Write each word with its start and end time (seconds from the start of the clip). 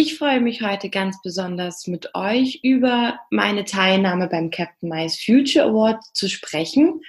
Ich 0.00 0.16
freue 0.16 0.40
mich 0.40 0.62
heute 0.62 0.90
ganz 0.90 1.20
besonders 1.22 1.88
mit 1.88 2.14
euch 2.14 2.60
über 2.62 3.18
meine 3.30 3.64
Teilnahme 3.64 4.28
beim 4.28 4.52
Captain 4.52 4.88
Mice 4.88 5.20
Future 5.20 5.64
Award 5.64 6.00
zu 6.12 6.28
sprechen. 6.28 7.00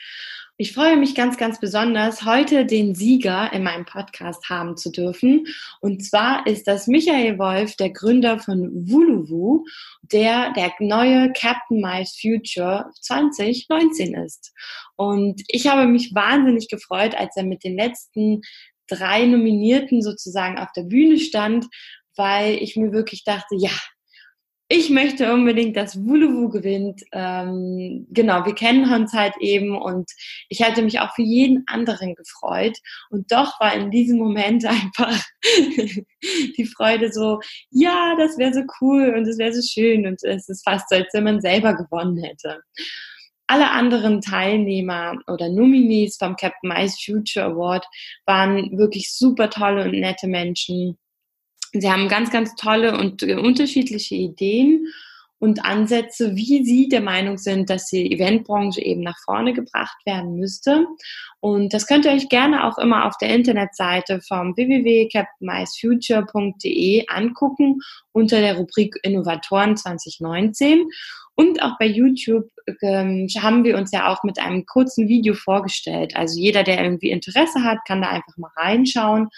Ich 0.58 0.74
freue 0.74 0.98
mich 0.98 1.14
ganz, 1.14 1.38
ganz 1.38 1.60
besonders, 1.60 2.26
heute 2.26 2.66
den 2.66 2.96
Sieger 2.96 3.54
in 3.54 3.62
meinem 3.62 3.86
Podcast 3.86 4.50
haben 4.50 4.76
zu 4.76 4.92
dürfen. 4.92 5.46
Und 5.82 6.04
zwar 6.04 6.48
ist 6.48 6.66
das 6.68 6.88
Michael 6.88 7.38
Wolf, 7.38 7.76
der 7.76 7.92
Gründer 7.92 8.40
von 8.40 8.72
Wuluwu, 8.90 9.66
der 10.02 10.52
der 10.54 10.74
neue 10.80 11.32
Captain 11.34 11.82
Mice 11.82 12.18
Future 12.20 12.90
2019 13.02 14.16
ist. 14.16 14.52
Und 14.96 15.44
ich 15.48 15.68
habe 15.68 15.86
mich 15.86 16.16
wahnsinnig 16.16 16.70
gefreut, 16.70 17.14
als 17.14 17.38
er 17.38 17.44
mit 17.44 17.64
den 17.64 17.78
letzten 17.78 18.42
drei 18.90 19.26
Nominierten 19.26 20.02
sozusagen 20.02 20.58
auf 20.58 20.72
der 20.76 20.84
Bühne 20.84 21.20
stand, 21.20 21.68
weil 22.16 22.56
ich 22.56 22.76
mir 22.76 22.92
wirklich 22.92 23.24
dachte, 23.24 23.56
ja, 23.58 23.72
ich 24.72 24.92
möchte 24.92 25.34
unbedingt, 25.34 25.76
dass 25.76 26.06
Wuluwu 26.06 26.48
gewinnt. 26.50 27.02
Ähm, 27.12 28.06
genau, 28.12 28.46
wir 28.46 28.54
kennen 28.54 28.94
uns 28.94 29.14
halt 29.14 29.34
eben 29.40 29.76
und 29.76 30.12
ich 30.48 30.60
hätte 30.60 30.84
mich 30.84 31.00
auch 31.00 31.16
für 31.16 31.24
jeden 31.24 31.64
anderen 31.66 32.14
gefreut. 32.14 32.78
Und 33.10 33.32
doch 33.32 33.60
war 33.60 33.74
in 33.74 33.90
diesem 33.90 34.20
Moment 34.20 34.66
einfach 34.68 35.20
die 36.58 36.70
Freude 36.78 37.12
so, 37.12 37.40
ja, 37.72 38.16
das 38.20 38.38
wäre 38.38 38.54
so 38.54 38.62
cool 38.80 39.16
und 39.18 39.28
es 39.28 39.40
wäre 39.40 39.54
so 39.54 39.62
schön 39.68 40.06
und 40.06 40.24
es 40.24 40.48
ist 40.48 40.64
fast 40.64 40.88
so, 40.90 40.98
als 40.98 41.12
wenn 41.14 41.24
man 41.24 41.42
selber 41.42 41.74
gewonnen 41.74 42.24
hätte. 42.24 42.60
Alle 43.48 43.72
anderen 43.72 44.22
Teilnehmer 44.22 45.16
oder 45.26 45.50
Nominees 45.50 46.18
vom 46.18 46.36
Captain 46.36 46.70
Mice 46.70 47.02
Future 47.04 47.48
Award 47.48 47.88
waren 48.28 48.78
wirklich 48.78 49.12
super 49.12 49.50
tolle 49.50 49.86
und 49.86 50.00
nette 50.00 50.28
Menschen. 50.28 51.00
Sie 51.74 51.92
haben 51.92 52.10
ganz, 52.10 52.32
ganz 52.32 52.56
tolle 52.56 52.98
und 52.98 53.24
äh, 53.24 53.36
unterschiedliche 53.36 54.16
Ideen 54.16 54.88
und 55.40 55.66
Ansätze, 55.66 56.36
wie 56.36 56.64
Sie 56.66 56.90
der 56.90 57.00
Meinung 57.02 57.38
sind, 57.38 57.70
dass 57.70 57.86
die 57.88 58.12
Eventbranche 58.12 58.82
eben 58.82 59.00
nach 59.02 59.18
vorne 59.24 59.54
gebracht 59.54 59.96
werden 60.06 60.36
müsste. 60.36 60.86
Und 61.40 61.74
das 61.74 61.88
könnt 61.88 62.04
ihr 62.06 62.12
euch 62.12 62.28
gerne 62.28 62.66
auch 62.66 62.78
immer 62.78 63.06
auf 63.06 63.16
der 63.18 63.34
Internetseite 63.34 64.20
vom 64.22 64.58
www.captainmicefuture.de 64.58 67.06
angucken 67.08 67.80
unter 68.12 68.42
der 68.42 68.58
Rubrik 68.58 68.98
Innovatoren 69.02 69.78
2019. 69.78 70.90
Und 71.36 71.64
auch 71.64 71.78
bei 71.80 71.86
YouTube 71.86 72.50
ähm, 72.82 73.30
haben 73.40 73.64
wir 73.64 73.78
uns 73.78 73.94
ja 73.94 74.12
auch 74.12 74.24
mit 74.24 74.40
einem 74.40 74.66
kurzen 74.66 75.08
Video 75.08 75.34
vorgestellt. 75.34 76.18
Also 76.18 76.38
jeder, 76.38 76.64
der 76.64 76.84
irgendwie 76.84 77.12
Interesse 77.12 77.64
hat, 77.64 77.78
kann 77.88 78.02
da 78.02 78.10
einfach 78.10 78.36
mal 78.36 78.52
reinschauen. 78.58 79.30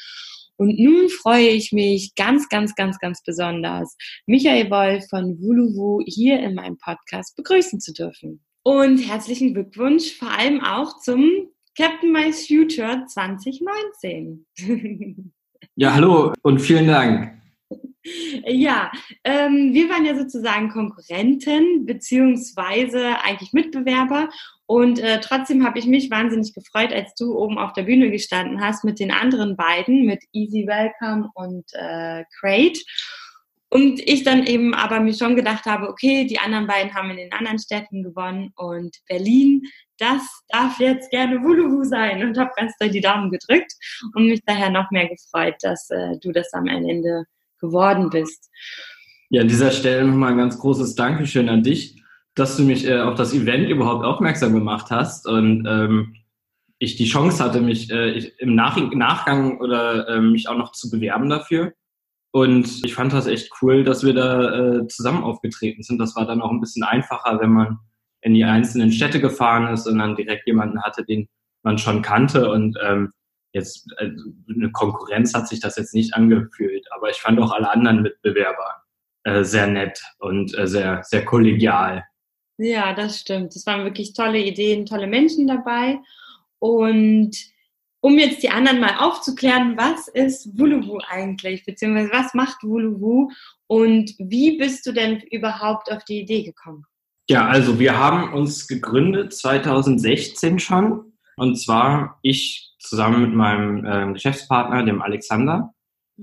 Und 0.62 0.78
nun 0.78 1.10
freue 1.10 1.48
ich 1.48 1.72
mich 1.72 2.14
ganz, 2.14 2.48
ganz, 2.48 2.76
ganz, 2.76 3.00
ganz 3.00 3.24
besonders, 3.24 3.98
Michael 4.28 4.70
Wolf 4.70 5.10
von 5.10 5.42
Wuluwu 5.42 6.04
hier 6.06 6.40
in 6.40 6.54
meinem 6.54 6.78
Podcast 6.78 7.36
begrüßen 7.36 7.80
zu 7.80 7.94
dürfen. 7.94 8.44
Und 8.62 9.00
herzlichen 9.00 9.56
Glückwunsch 9.56 10.16
vor 10.16 10.30
allem 10.30 10.64
auch 10.64 11.00
zum 11.00 11.50
Captain 11.76 12.12
Mice 12.12 12.46
Future 12.46 13.06
2019. 13.08 14.46
ja, 15.78 15.96
hallo 15.96 16.32
und 16.44 16.60
vielen 16.60 16.86
Dank. 16.86 17.42
Ja, 18.46 18.92
ähm, 19.24 19.74
wir 19.74 19.90
waren 19.90 20.06
ja 20.06 20.16
sozusagen 20.16 20.70
Konkurrenten 20.70 21.88
beziehungsweise 21.88 23.20
eigentlich 23.24 23.54
Mitbewerber 23.54 24.30
und 24.72 25.00
äh, 25.00 25.20
trotzdem 25.20 25.66
habe 25.66 25.80
ich 25.80 25.86
mich 25.86 26.10
wahnsinnig 26.10 26.54
gefreut, 26.54 26.94
als 26.94 27.14
du 27.16 27.38
oben 27.38 27.58
auf 27.58 27.74
der 27.74 27.84
Bühne 27.84 28.10
gestanden 28.10 28.62
hast 28.62 28.86
mit 28.86 29.02
den 29.02 29.12
anderen 29.12 29.58
beiden, 29.58 30.06
mit 30.06 30.24
Easy 30.32 30.66
Welcome 30.66 31.30
und 31.34 31.66
äh, 31.74 32.24
Crate. 32.40 32.80
Und 33.70 34.00
ich 34.00 34.24
dann 34.24 34.46
eben 34.46 34.74
aber 34.74 35.02
mir 35.02 35.14
schon 35.14 35.36
gedacht 35.36 35.66
habe, 35.66 35.90
okay, 35.90 36.26
die 36.26 36.40
anderen 36.40 36.68
beiden 36.68 36.94
haben 36.94 37.10
in 37.10 37.18
den 37.18 37.34
anderen 37.34 37.60
Städten 37.60 38.02
gewonnen 38.02 38.54
und 38.56 38.96
Berlin, 39.10 39.64
das 39.98 40.22
darf 40.48 40.80
jetzt 40.80 41.12
gerne 41.12 41.44
Wuluwu 41.44 41.84
sein 41.84 42.24
und 42.24 42.38
habe 42.38 42.52
ganz 42.56 42.72
doll 42.80 42.92
die 42.92 43.02
Daumen 43.02 43.30
gedrückt 43.30 43.74
und 44.16 44.28
mich 44.28 44.40
daher 44.46 44.70
noch 44.70 44.90
mehr 44.92 45.10
gefreut, 45.10 45.56
dass 45.64 45.90
äh, 45.90 46.18
du 46.22 46.32
das 46.32 46.54
am 46.54 46.68
Ende 46.68 47.26
geworden 47.60 48.10
bist. 48.10 48.50
Ja, 49.32 49.42
an 49.42 49.50
dieser 49.50 49.72
Stelle 49.72 50.06
nochmal 50.06 50.32
ein 50.32 50.38
ganz 50.38 50.58
großes 50.58 50.96
Dankeschön 50.96 51.50
an 51.50 51.62
dich, 51.62 52.01
dass 52.36 52.58
du 52.58 52.64
mich 52.64 52.88
äh, 52.88 53.00
auf 53.00 53.16
das 53.16 53.34
Event 53.34 53.70
überhaupt 53.70 54.06
aufmerksam 54.06 54.54
gemacht 54.54 54.88
hast 54.90 55.28
und 55.28 55.66
ähm, 55.68 56.16
ich 56.80 56.96
die 56.96 57.06
Chance 57.06 57.44
hatte, 57.44 57.62
mich 57.62 57.92
äh, 57.92 58.32
im 58.40 58.56
Nach 58.56 58.76
Nachgang 58.78 59.60
oder 59.60 60.08
äh, 60.08 60.22
mich 60.22 60.50
auch 60.50 60.58
noch 60.58 60.72
zu 60.72 60.90
bewerben 60.90 61.30
dafür. 61.30 61.74
Und 62.32 62.84
ich 62.86 62.96
fand 62.96 63.14
das 63.14 63.28
echt 63.28 63.52
cool, 63.62 63.84
dass 63.84 64.04
wir 64.04 64.14
da 64.14 64.80
äh, 64.80 64.88
zusammen 64.88 65.24
aufgetreten 65.24 65.84
sind. 65.84 66.00
Das 66.00 66.16
war 66.16 66.26
dann 66.26 66.42
auch 66.42 66.50
ein 66.50 66.62
bisschen 66.62 66.84
einfacher, 66.84 67.40
wenn 67.40 67.52
man 67.52 67.80
in 68.22 68.34
die 68.34 68.46
einzelnen 68.46 68.92
Städte 68.92 69.20
gefahren 69.20 69.72
ist 69.74 69.86
und 69.86 70.00
dann 70.00 70.16
direkt 70.16 70.48
jemanden 70.48 70.82
hatte, 70.82 71.04
den 71.04 71.28
man 71.64 71.78
schon 71.78 72.02
kannte. 72.02 72.50
Und 72.50 72.78
ähm, 72.82 73.12
jetzt 73.54 73.88
also 73.98 74.32
eine 74.50 74.72
Konkurrenz 74.72 75.34
hat 75.34 75.48
sich 75.48 75.60
das 75.60 75.76
jetzt 75.76 75.94
nicht 75.94 76.14
angefühlt, 76.14 76.86
aber 76.96 77.10
ich 77.10 77.18
fand 77.18 77.40
auch 77.40 77.52
alle 77.52 77.70
anderen 77.70 78.02
Mitbewerber 78.02 78.84
äh, 79.24 79.44
sehr 79.44 79.68
nett 79.68 80.02
und 80.20 80.58
äh, 80.58 80.68
sehr, 80.68 81.04
sehr 81.04 81.26
kollegial. 81.26 82.06
Ja, 82.62 82.94
das 82.94 83.20
stimmt. 83.20 83.56
Es 83.56 83.66
waren 83.66 83.84
wirklich 83.84 84.14
tolle 84.14 84.40
Ideen, 84.40 84.86
tolle 84.86 85.08
Menschen 85.08 85.48
dabei. 85.48 86.00
Und 86.60 87.36
um 88.02 88.20
jetzt 88.20 88.44
die 88.44 88.50
anderen 88.50 88.80
mal 88.80 88.98
aufzuklären, 89.00 89.78
was 89.78 90.08
ist 90.08 90.58
Wuluwu 90.60 91.00
eigentlich, 91.10 91.66
beziehungsweise 91.66 92.12
was 92.12 92.34
macht 92.36 92.64
Wuluwu 92.64 93.32
und 93.66 94.14
wie 94.20 94.58
bist 94.58 94.86
du 94.86 94.92
denn 94.92 95.22
überhaupt 95.32 95.92
auf 95.92 96.04
die 96.06 96.22
Idee 96.22 96.44
gekommen? 96.44 96.86
Ja, 97.30 97.48
also 97.48 97.80
wir 97.80 97.98
haben 97.98 98.34
uns 98.34 98.68
gegründet 98.68 99.34
2016 99.34 100.60
schon. 100.60 101.14
Und 101.38 101.56
zwar 101.56 102.20
ich 102.22 102.76
zusammen 102.80 103.22
mit 103.22 103.34
meinem 103.34 103.86
äh, 103.86 104.14
Geschäftspartner, 104.14 104.84
dem 104.84 105.02
Alexander. 105.02 105.74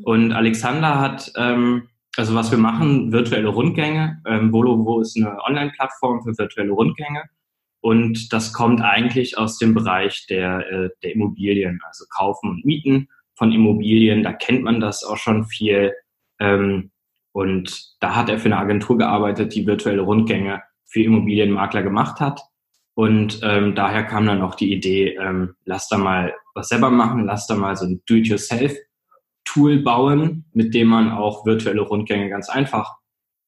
Und 0.05 0.33
Alexander 0.33 1.01
hat, 1.01 1.33
ähm, 1.37 1.89
also 2.19 2.35
was 2.35 2.51
wir 2.51 2.59
machen, 2.59 3.13
virtuelle 3.13 3.47
Rundgänge. 3.47 4.21
Ähm, 4.27 4.53
Volovo 4.53 5.01
ist 5.01 5.17
eine 5.17 5.41
Online-Plattform 5.41 6.23
für 6.25 6.37
virtuelle 6.37 6.73
Rundgänge. 6.73 7.23
Und 7.81 8.33
das 8.33 8.53
kommt 8.53 8.83
eigentlich 8.83 9.39
aus 9.39 9.57
dem 9.59 9.73
Bereich 9.73 10.27
der, 10.27 10.69
äh, 10.69 10.91
der 11.05 11.15
Immobilien, 11.15 11.81
also 11.87 12.07
Kaufen 12.11 12.51
und 12.51 12.65
Mieten 12.65 13.09
von 13.37 13.53
Immobilien. 13.53 14.25
Da 14.25 14.33
kennt 14.33 14.65
man 14.65 14.81
das 14.81 15.05
auch 15.05 15.17
schon 15.17 15.45
viel. 15.45 15.95
Ähm, 16.41 16.91
und 17.31 17.95
da 18.01 18.17
hat 18.17 18.29
er 18.29 18.41
für 18.41 18.47
eine 18.47 18.59
Agentur 18.59 18.99
gearbeitet, 18.99 19.55
die 19.55 19.65
virtuelle 19.65 20.03
Rundgänge 20.03 20.63
für 20.87 21.05
Immobilienmakler 21.05 21.85
gemacht 21.85 22.19
hat. 22.19 22.41
Und 22.95 23.39
ähm, 23.45 23.77
daher 23.77 24.03
kam 24.03 24.27
dann 24.27 24.43
auch 24.43 24.57
die 24.57 24.73
Idee, 24.73 25.15
ähm, 25.15 25.55
lass 25.65 25.89
da 25.89 25.99
mal 25.99 26.35
was 26.53 26.69
selber 26.69 26.91
machen, 26.91 27.27
lass 27.27 27.47
da 27.47 27.55
mal 27.55 27.77
so 27.77 27.87
ein 27.87 28.03
Do-it-yourself-Tool 29.49 29.83
bauen, 29.83 30.45
mit 30.53 30.75
dem 30.75 30.89
man 30.89 31.11
auch 31.11 31.47
virtuelle 31.47 31.83
Rundgänge 31.83 32.29
ganz 32.29 32.49
einfach 32.49 32.97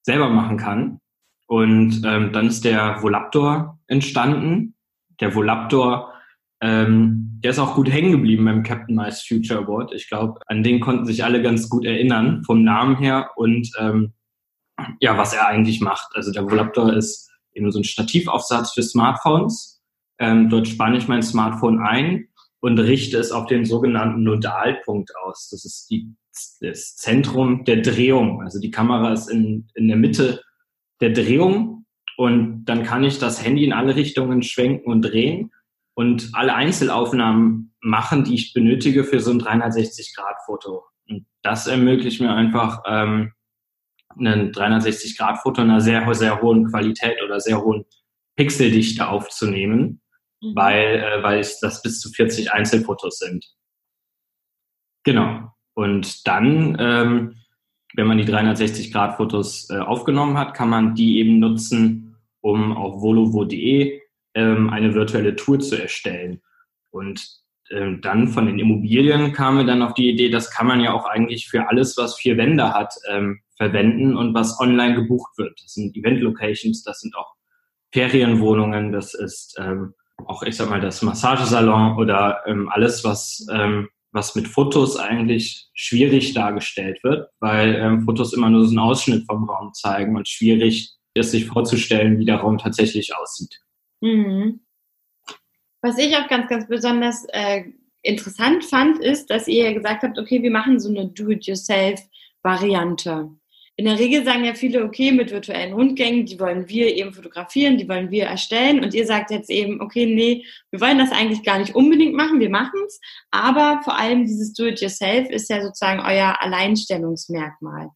selber 0.02 0.30
machen 0.30 0.56
kann. 0.56 1.00
Und 1.46 2.02
ähm, 2.04 2.32
dann 2.32 2.46
ist 2.46 2.64
der 2.64 3.02
Volaptor 3.02 3.78
entstanden. 3.86 4.74
Der 5.20 5.34
Volaptor, 5.34 6.12
ähm, 6.60 7.40
der 7.42 7.50
ist 7.50 7.58
auch 7.58 7.74
gut 7.74 7.90
hängen 7.90 8.12
geblieben 8.12 8.44
beim 8.44 8.62
Captain 8.62 8.94
Mice 8.94 9.24
Future 9.26 9.60
Award. 9.60 9.92
Ich 9.92 10.08
glaube, 10.08 10.40
an 10.46 10.62
den 10.62 10.80
konnten 10.80 11.06
sich 11.06 11.24
alle 11.24 11.42
ganz 11.42 11.68
gut 11.68 11.84
erinnern, 11.84 12.44
vom 12.44 12.62
Namen 12.62 12.96
her 12.96 13.30
und 13.36 13.70
ähm, 13.78 14.12
ja, 15.00 15.18
was 15.18 15.34
er 15.34 15.46
eigentlich 15.46 15.80
macht. 15.80 16.14
Also 16.14 16.32
der 16.32 16.44
Volaptor 16.44 16.92
ist 16.92 17.30
eben 17.52 17.70
so 17.70 17.80
ein 17.80 17.84
Stativaufsatz 17.84 18.72
für 18.72 18.82
Smartphones. 18.82 19.82
Ähm, 20.18 20.48
dort 20.48 20.68
spanne 20.68 20.98
ich 20.98 21.08
mein 21.08 21.22
Smartphone 21.22 21.80
ein 21.80 22.28
und 22.60 22.78
richte 22.78 23.18
es 23.18 23.32
auf 23.32 23.46
den 23.46 23.64
sogenannten 23.64 24.22
Nodalpunkt 24.22 25.10
aus. 25.24 25.48
Das 25.50 25.64
ist 25.64 25.90
die, 25.90 26.14
das 26.60 26.96
Zentrum 26.96 27.64
der 27.64 27.82
Drehung. 27.82 28.42
Also 28.42 28.60
die 28.60 28.70
Kamera 28.70 29.12
ist 29.12 29.28
in, 29.28 29.68
in 29.74 29.88
der 29.88 29.96
Mitte 29.96 30.42
der 31.00 31.10
Drehung 31.10 31.86
und 32.16 32.64
dann 32.66 32.82
kann 32.82 33.02
ich 33.02 33.18
das 33.18 33.44
Handy 33.44 33.64
in 33.64 33.72
alle 33.72 33.96
Richtungen 33.96 34.42
schwenken 34.42 34.90
und 34.90 35.02
drehen 35.02 35.52
und 35.94 36.30
alle 36.34 36.54
Einzelaufnahmen 36.54 37.74
machen, 37.80 38.24
die 38.24 38.34
ich 38.34 38.52
benötige 38.52 39.04
für 39.04 39.20
so 39.20 39.30
ein 39.30 39.40
360-Grad-Foto. 39.40 40.84
Und 41.08 41.26
das 41.42 41.66
ermöglicht 41.66 42.20
mir 42.20 42.32
einfach, 42.34 42.82
ähm, 42.86 43.32
ein 44.18 44.52
360-Grad-Foto 44.52 45.62
in 45.62 45.70
einer 45.70 45.80
sehr, 45.80 46.12
sehr 46.14 46.42
hohen 46.42 46.66
Qualität 46.66 47.22
oder 47.24 47.40
sehr 47.40 47.62
hohen 47.62 47.84
Pixeldichte 48.36 49.08
aufzunehmen, 49.08 50.00
mhm. 50.40 50.54
weil, 50.54 50.96
äh, 50.96 51.22
weil 51.22 51.40
es 51.40 51.60
das 51.60 51.82
bis 51.82 52.00
zu 52.00 52.10
40 52.10 52.52
Einzelfotos 52.52 53.18
sind. 53.18 53.44
Genau. 55.04 55.50
Und 55.74 56.26
dann, 56.26 56.76
ähm, 56.78 57.36
wenn 57.94 58.06
man 58.06 58.18
die 58.18 58.24
360-Grad-Fotos 58.24 59.70
äh, 59.70 59.78
aufgenommen 59.78 60.38
hat, 60.38 60.54
kann 60.54 60.68
man 60.68 60.94
die 60.94 61.18
eben 61.18 61.38
nutzen, 61.38 62.16
um 62.40 62.76
auf 62.76 63.00
volovo.de 63.00 64.00
ähm, 64.34 64.70
eine 64.70 64.94
virtuelle 64.94 65.36
Tour 65.36 65.58
zu 65.60 65.80
erstellen. 65.80 66.42
Und 66.90 67.26
äh, 67.70 67.96
dann 68.00 68.28
von 68.28 68.46
den 68.46 68.58
Immobilien 68.58 69.32
kamen 69.32 69.58
wir 69.58 69.64
dann 69.64 69.82
auf 69.82 69.94
die 69.94 70.10
Idee, 70.10 70.30
das 70.30 70.50
kann 70.50 70.66
man 70.66 70.80
ja 70.80 70.92
auch 70.92 71.06
eigentlich 71.06 71.48
für 71.48 71.68
alles, 71.68 71.96
was 71.96 72.18
vier 72.18 72.36
Wände 72.36 72.72
hat, 72.72 72.94
ähm, 73.08 73.40
verwenden 73.56 74.16
und 74.16 74.34
was 74.34 74.58
online 74.60 74.94
gebucht 74.94 75.36
wird. 75.38 75.60
Das 75.62 75.74
sind 75.74 75.96
Event-Locations, 75.96 76.82
das 76.82 77.00
sind 77.00 77.16
auch 77.16 77.34
Ferienwohnungen, 77.92 78.92
das 78.92 79.14
ist 79.14 79.56
ähm, 79.58 79.94
auch, 80.26 80.42
ich 80.42 80.56
sag 80.56 80.70
mal, 80.70 80.80
das 80.80 81.02
Massagesalon 81.02 81.96
oder 81.96 82.42
ähm, 82.46 82.68
alles, 82.68 83.04
was, 83.04 83.46
ähm, 83.52 83.88
was 84.12 84.34
mit 84.34 84.48
Fotos 84.48 84.96
eigentlich 84.96 85.68
schwierig 85.74 86.34
dargestellt 86.34 87.02
wird, 87.02 87.28
weil 87.40 87.74
ähm, 87.76 88.02
Fotos 88.02 88.32
immer 88.32 88.50
nur 88.50 88.64
so 88.64 88.70
einen 88.70 88.78
Ausschnitt 88.78 89.26
vom 89.26 89.48
Raum 89.48 89.72
zeigen 89.72 90.16
und 90.16 90.28
schwierig 90.28 90.92
ist, 91.14 91.32
sich 91.32 91.46
vorzustellen, 91.46 92.18
wie 92.18 92.24
der 92.24 92.36
Raum 92.36 92.58
tatsächlich 92.58 93.14
aussieht. 93.14 93.60
Mhm. 94.00 94.60
Was 95.82 95.98
ich 95.98 96.16
auch 96.16 96.28
ganz, 96.28 96.48
ganz 96.48 96.68
besonders 96.68 97.26
äh, 97.32 97.64
interessant 98.02 98.64
fand, 98.64 98.98
ist, 98.98 99.28
dass 99.30 99.46
ihr 99.48 99.72
gesagt 99.74 100.02
habt, 100.02 100.18
okay, 100.18 100.42
wir 100.42 100.50
machen 100.50 100.80
so 100.80 100.90
eine 100.90 101.08
Do-it-yourself-Variante. 101.08 103.30
In 103.76 103.86
der 103.86 103.98
Regel 103.98 104.24
sagen 104.24 104.44
ja 104.44 104.52
viele, 104.52 104.84
okay, 104.84 105.10
mit 105.10 105.30
virtuellen 105.30 105.72
Rundgängen, 105.72 106.26
die 106.26 106.38
wollen 106.38 106.68
wir 106.68 106.94
eben 106.94 107.14
fotografieren, 107.14 107.78
die 107.78 107.88
wollen 107.88 108.10
wir 108.10 108.26
erstellen. 108.26 108.84
Und 108.84 108.92
ihr 108.92 109.06
sagt 109.06 109.30
jetzt 109.30 109.48
eben, 109.48 109.80
okay, 109.80 110.04
nee, 110.04 110.44
wir 110.70 110.80
wollen 110.80 110.98
das 110.98 111.12
eigentlich 111.12 111.42
gar 111.44 111.58
nicht 111.58 111.74
unbedingt 111.74 112.14
machen, 112.14 112.40
wir 112.40 112.50
machen 112.50 112.78
es. 112.86 113.00
Aber 113.30 113.80
vor 113.82 113.98
allem 113.98 114.26
dieses 114.26 114.52
Do-it-yourself 114.52 115.30
ist 115.30 115.48
ja 115.48 115.62
sozusagen 115.62 116.00
euer 116.00 116.36
Alleinstellungsmerkmal. 116.40 117.88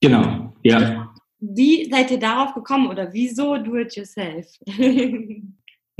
Genau, 0.00 0.54
ja. 0.62 1.12
Wie 1.40 1.88
seid 1.90 2.10
ihr 2.10 2.18
darauf 2.18 2.54
gekommen 2.54 2.88
oder 2.88 3.12
wieso 3.12 3.58
Do-it-yourself? 3.58 4.46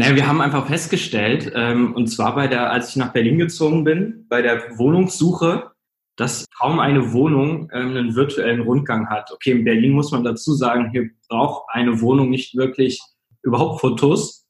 Naja, 0.01 0.15
wir 0.15 0.29
haben 0.29 0.41
einfach 0.41 0.69
festgestellt, 0.69 1.51
ähm, 1.57 1.93
und 1.93 2.07
zwar 2.07 2.37
bei 2.37 2.47
der, 2.47 2.71
als 2.71 2.91
ich 2.91 2.97
nach 2.97 3.13
Berlin 3.13 3.37
gezogen 3.37 3.83
bin, 3.83 4.27
bei 4.29 4.43
der 4.43 4.79
Wohnungssuche, 4.79 5.73
dass 6.19 6.47
kaum 6.59 6.81
eine 6.81 7.13
Wohnung 7.13 7.71
ähm, 7.73 7.97
einen 7.97 8.17
virtuellen 8.17 8.63
Rundgang 8.63 9.09
hat. 9.09 9.31
Okay, 9.33 9.53
in 9.53 9.65
Berlin 9.65 9.93
muss 9.93 10.11
man 10.11 10.25
dazu 10.25 10.53
sagen, 10.53 10.91
hier 10.91 11.09
braucht 11.29 11.63
eine 11.69 12.01
Wohnung 12.01 12.29
nicht 12.29 12.57
wirklich 12.57 13.01
überhaupt 13.45 13.81
Fotos, 13.81 14.45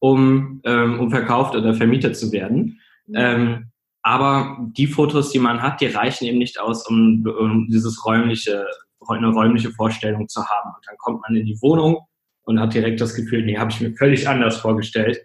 um, 0.00 0.60
ähm, 0.64 0.98
um 0.98 1.10
verkauft 1.10 1.54
oder 1.54 1.72
vermietet 1.72 2.16
zu 2.16 2.32
werden. 2.32 2.80
Mhm. 3.06 3.14
Ähm, 3.16 3.70
aber 4.02 4.58
die 4.76 4.88
Fotos, 4.88 5.30
die 5.30 5.38
man 5.38 5.62
hat, 5.62 5.80
die 5.80 5.86
reichen 5.86 6.24
eben 6.24 6.38
nicht 6.38 6.60
aus, 6.60 6.86
um, 6.88 7.24
um 7.38 7.68
dieses 7.70 8.04
räumliche, 8.04 8.66
eine 9.06 9.28
räumliche 9.28 9.70
Vorstellung 9.70 10.28
zu 10.28 10.44
haben. 10.44 10.70
Und 10.74 10.84
dann 10.84 10.96
kommt 10.98 11.22
man 11.22 11.36
in 11.36 11.46
die 11.46 11.62
Wohnung 11.62 12.00
und 12.42 12.58
hat 12.58 12.74
direkt 12.74 13.00
das 13.00 13.14
Gefühl, 13.14 13.44
nee, 13.44 13.56
habe 13.56 13.70
ich 13.70 13.80
mir 13.80 13.94
völlig 13.94 14.28
anders 14.28 14.56
vorgestellt. 14.56 15.24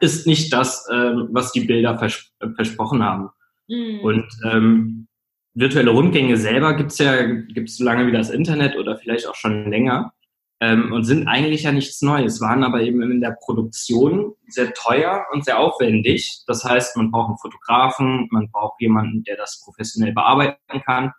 Ist 0.00 0.26
nicht 0.26 0.52
das, 0.52 0.86
ähm, 0.92 1.30
was 1.32 1.52
die 1.52 1.64
Bilder 1.64 1.98
vers 1.98 2.32
versprochen 2.54 3.02
haben. 3.02 3.30
Mhm. 3.70 4.00
Und 4.00 4.26
ähm, 4.44 5.06
virtuelle 5.54 5.90
Rundgänge 5.90 6.36
selber 6.36 6.74
gibt's 6.74 6.98
ja 6.98 7.24
gibt's 7.24 7.76
so 7.76 7.84
lange 7.84 8.06
wie 8.06 8.12
das 8.12 8.30
Internet 8.30 8.76
oder 8.76 8.96
vielleicht 8.98 9.28
auch 9.28 9.34
schon 9.34 9.70
länger 9.70 10.12
ähm, 10.60 10.92
und 10.92 11.04
sind 11.04 11.28
eigentlich 11.28 11.62
ja 11.62 11.72
nichts 11.72 12.02
Neues, 12.02 12.40
waren 12.40 12.64
aber 12.64 12.82
eben 12.82 13.00
in 13.02 13.20
der 13.20 13.36
Produktion 13.40 14.34
sehr 14.48 14.74
teuer 14.74 15.24
und 15.32 15.44
sehr 15.44 15.58
aufwendig. 15.58 16.42
Das 16.46 16.64
heißt, 16.64 16.96
man 16.96 17.10
braucht 17.10 17.28
einen 17.28 17.38
Fotografen, 17.38 18.28
man 18.30 18.50
braucht 18.50 18.80
jemanden, 18.80 19.22
der 19.24 19.36
das 19.36 19.62
professionell 19.64 20.12
bearbeiten 20.12 20.82
kann. 20.84 21.12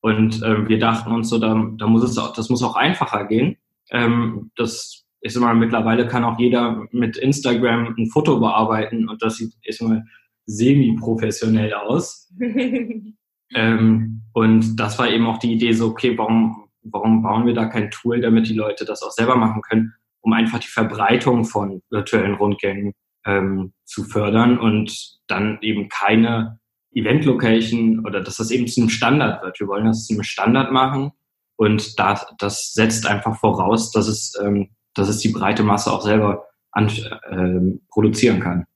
Und 0.00 0.42
ähm, 0.44 0.68
wir 0.68 0.80
dachten 0.80 1.12
uns 1.12 1.28
so, 1.28 1.38
da, 1.38 1.70
da 1.76 1.86
muss 1.86 2.02
es 2.02 2.18
auch, 2.18 2.32
das 2.32 2.50
muss 2.50 2.62
auch 2.62 2.74
einfacher 2.74 3.24
gehen. 3.26 3.56
Ähm, 3.90 4.50
das 4.56 5.04
ist 5.20 5.36
immer 5.36 5.54
mittlerweile 5.54 6.08
kann 6.08 6.24
auch 6.24 6.38
jeder 6.38 6.84
mit 6.90 7.16
Instagram 7.16 7.94
ein 7.96 8.06
Foto 8.10 8.40
bearbeiten 8.40 9.08
und 9.08 9.22
das 9.22 9.36
sieht 9.36 9.52
ist 9.62 9.80
immer 9.80 10.02
semi-professionell 10.46 11.74
aus. 11.74 12.32
ähm, 13.54 14.22
und 14.32 14.76
das 14.76 14.98
war 14.98 15.10
eben 15.10 15.26
auch 15.26 15.38
die 15.38 15.52
Idee, 15.52 15.72
so, 15.72 15.88
okay, 15.88 16.16
warum, 16.16 16.68
warum 16.82 17.22
bauen 17.22 17.46
wir 17.46 17.54
da 17.54 17.66
kein 17.66 17.90
Tool, 17.90 18.20
damit 18.20 18.48
die 18.48 18.54
Leute 18.54 18.84
das 18.84 19.02
auch 19.02 19.10
selber 19.10 19.36
machen 19.36 19.62
können, 19.62 19.94
um 20.20 20.32
einfach 20.32 20.58
die 20.58 20.68
Verbreitung 20.68 21.44
von 21.44 21.82
virtuellen 21.90 22.34
Rundgängen 22.34 22.92
ähm, 23.24 23.72
zu 23.84 24.04
fördern 24.04 24.58
und 24.58 25.20
dann 25.26 25.58
eben 25.62 25.88
keine 25.88 26.58
Event-Location 26.94 28.04
oder 28.06 28.20
dass 28.20 28.36
das 28.36 28.50
eben 28.50 28.66
zu 28.66 28.80
einem 28.80 28.90
Standard 28.90 29.42
wird. 29.42 29.60
Wir 29.60 29.68
wollen 29.68 29.86
das 29.86 30.06
zu 30.06 30.14
einem 30.14 30.22
Standard 30.22 30.72
machen 30.72 31.12
und 31.56 31.98
das, 31.98 32.26
das 32.38 32.72
setzt 32.72 33.06
einfach 33.06 33.38
voraus, 33.38 33.90
dass 33.92 34.08
es, 34.08 34.38
ähm, 34.42 34.70
dass 34.94 35.08
es 35.08 35.18
die 35.18 35.30
breite 35.30 35.62
Masse 35.62 35.92
auch 35.92 36.02
selber 36.02 36.46
an, 36.72 36.88
äh, 36.88 37.78
produzieren 37.90 38.40
kann. 38.40 38.66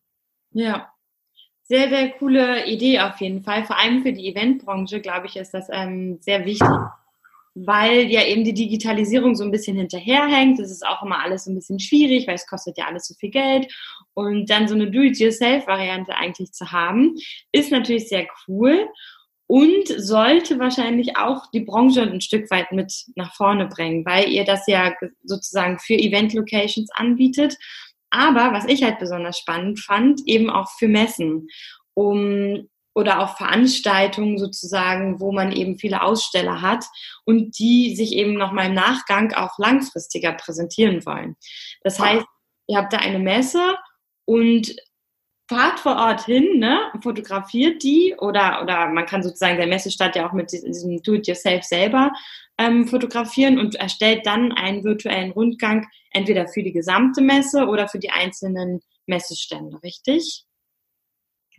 Ja, 0.53 0.89
sehr, 1.69 1.89
sehr 1.89 2.11
coole 2.11 2.67
Idee 2.67 3.01
auf 3.01 3.21
jeden 3.21 3.43
Fall. 3.43 3.65
Vor 3.65 3.79
allem 3.79 4.03
für 4.03 4.13
die 4.13 4.29
Eventbranche, 4.29 5.01
glaube 5.01 5.27
ich, 5.27 5.37
ist 5.37 5.53
das 5.53 5.69
ähm, 5.73 6.19
sehr 6.21 6.45
wichtig, 6.45 6.69
weil 7.55 8.11
ja 8.11 8.25
eben 8.25 8.45
die 8.45 8.55
Digitalisierung 8.55 9.35
so 9.35 9.43
ein 9.43 9.51
bisschen 9.51 9.77
hinterherhängt. 9.77 10.59
Das 10.59 10.71
ist 10.71 10.87
auch 10.87 11.03
immer 11.03 11.21
alles 11.21 11.45
so 11.45 11.51
ein 11.51 11.57
bisschen 11.57 11.81
schwierig, 11.81 12.27
weil 12.27 12.35
es 12.35 12.47
kostet 12.47 12.79
ja 12.79 12.87
alles 12.87 13.09
so 13.09 13.15
viel 13.15 13.31
Geld. 13.31 13.73
Und 14.15 14.49
dann 14.51 14.69
so 14.69 14.75
eine 14.75 14.91
Do-it-yourself-Variante 14.91 16.15
eigentlich 16.17 16.53
zu 16.53 16.71
haben, 16.71 17.17
ist 17.53 17.73
natürlich 17.73 18.09
sehr 18.09 18.27
cool 18.47 18.89
und 19.49 19.87
sollte 19.87 20.59
wahrscheinlich 20.59 21.17
auch 21.17 21.51
die 21.53 21.61
Branche 21.61 22.03
ein 22.03 22.21
Stück 22.21 22.51
weit 22.51 22.73
mit 22.73 22.93
nach 23.15 23.35
vorne 23.35 23.67
bringen, 23.67 24.05
weil 24.05 24.29
ihr 24.29 24.45
das 24.45 24.67
ja 24.67 24.93
sozusagen 25.23 25.79
für 25.79 25.95
Event-Locations 25.95 26.91
anbietet 26.93 27.57
aber 28.17 28.53
was 28.53 28.65
ich 28.67 28.83
halt 28.83 28.99
besonders 28.99 29.39
spannend 29.39 29.81
fand, 29.81 30.21
eben 30.27 30.51
auch 30.51 30.71
für 30.79 30.89
Messen, 30.89 31.49
um 31.95 32.69
oder 32.95 33.21
auch 33.21 33.37
Veranstaltungen 33.37 34.39
sozusagen, 34.39 35.21
wo 35.21 35.31
man 35.31 35.53
eben 35.53 35.79
viele 35.79 36.01
Aussteller 36.03 36.63
hat 36.63 36.87
und 37.27 37.59
die 37.59 37.95
sich 37.95 38.13
eben 38.13 38.35
nochmal 38.35 38.69
im 38.69 38.75
Nachgang 38.75 39.35
auch 39.35 39.59
langfristiger 39.59 40.33
präsentieren 40.33 41.05
wollen. 41.05 41.37
Das 41.83 42.01
heißt, 42.01 42.25
ihr 42.69 42.79
habt 42.79 42.95
da 42.95 42.97
eine 42.97 43.19
Messe 43.19 43.77
und 44.25 44.75
fahrt 45.47 45.79
vor 45.79 45.97
Ort 45.97 46.25
hin, 46.25 46.59
ne, 46.59 46.91
fotografiert 47.03 47.83
die 47.83 48.15
oder, 48.19 48.62
oder 48.62 48.89
man 48.89 49.05
kann 49.05 49.23
sozusagen 49.23 49.59
der 49.59 49.67
Messestadt 49.67 50.17
ja 50.17 50.27
auch 50.27 50.33
mit 50.33 50.50
diesem 50.50 51.02
Do-it-yourself 51.02 51.64
selber 51.64 52.12
ähm, 52.59 52.87
fotografieren 52.89 53.59
und 53.59 53.75
erstellt 53.75 54.27
dann 54.27 54.53
einen 54.53 54.85
virtuellen 54.85 55.33
Rundgang 55.33 55.87
entweder 56.11 56.49
für 56.49 56.63
die 56.63 56.73
gesamte 56.73 57.21
Messe 57.21 57.67
oder 57.67 57.89
für 57.89 57.99
die 57.99 58.11
einzelnen 58.11 58.81
Messestände, 59.07 59.83
richtig? 59.83 60.45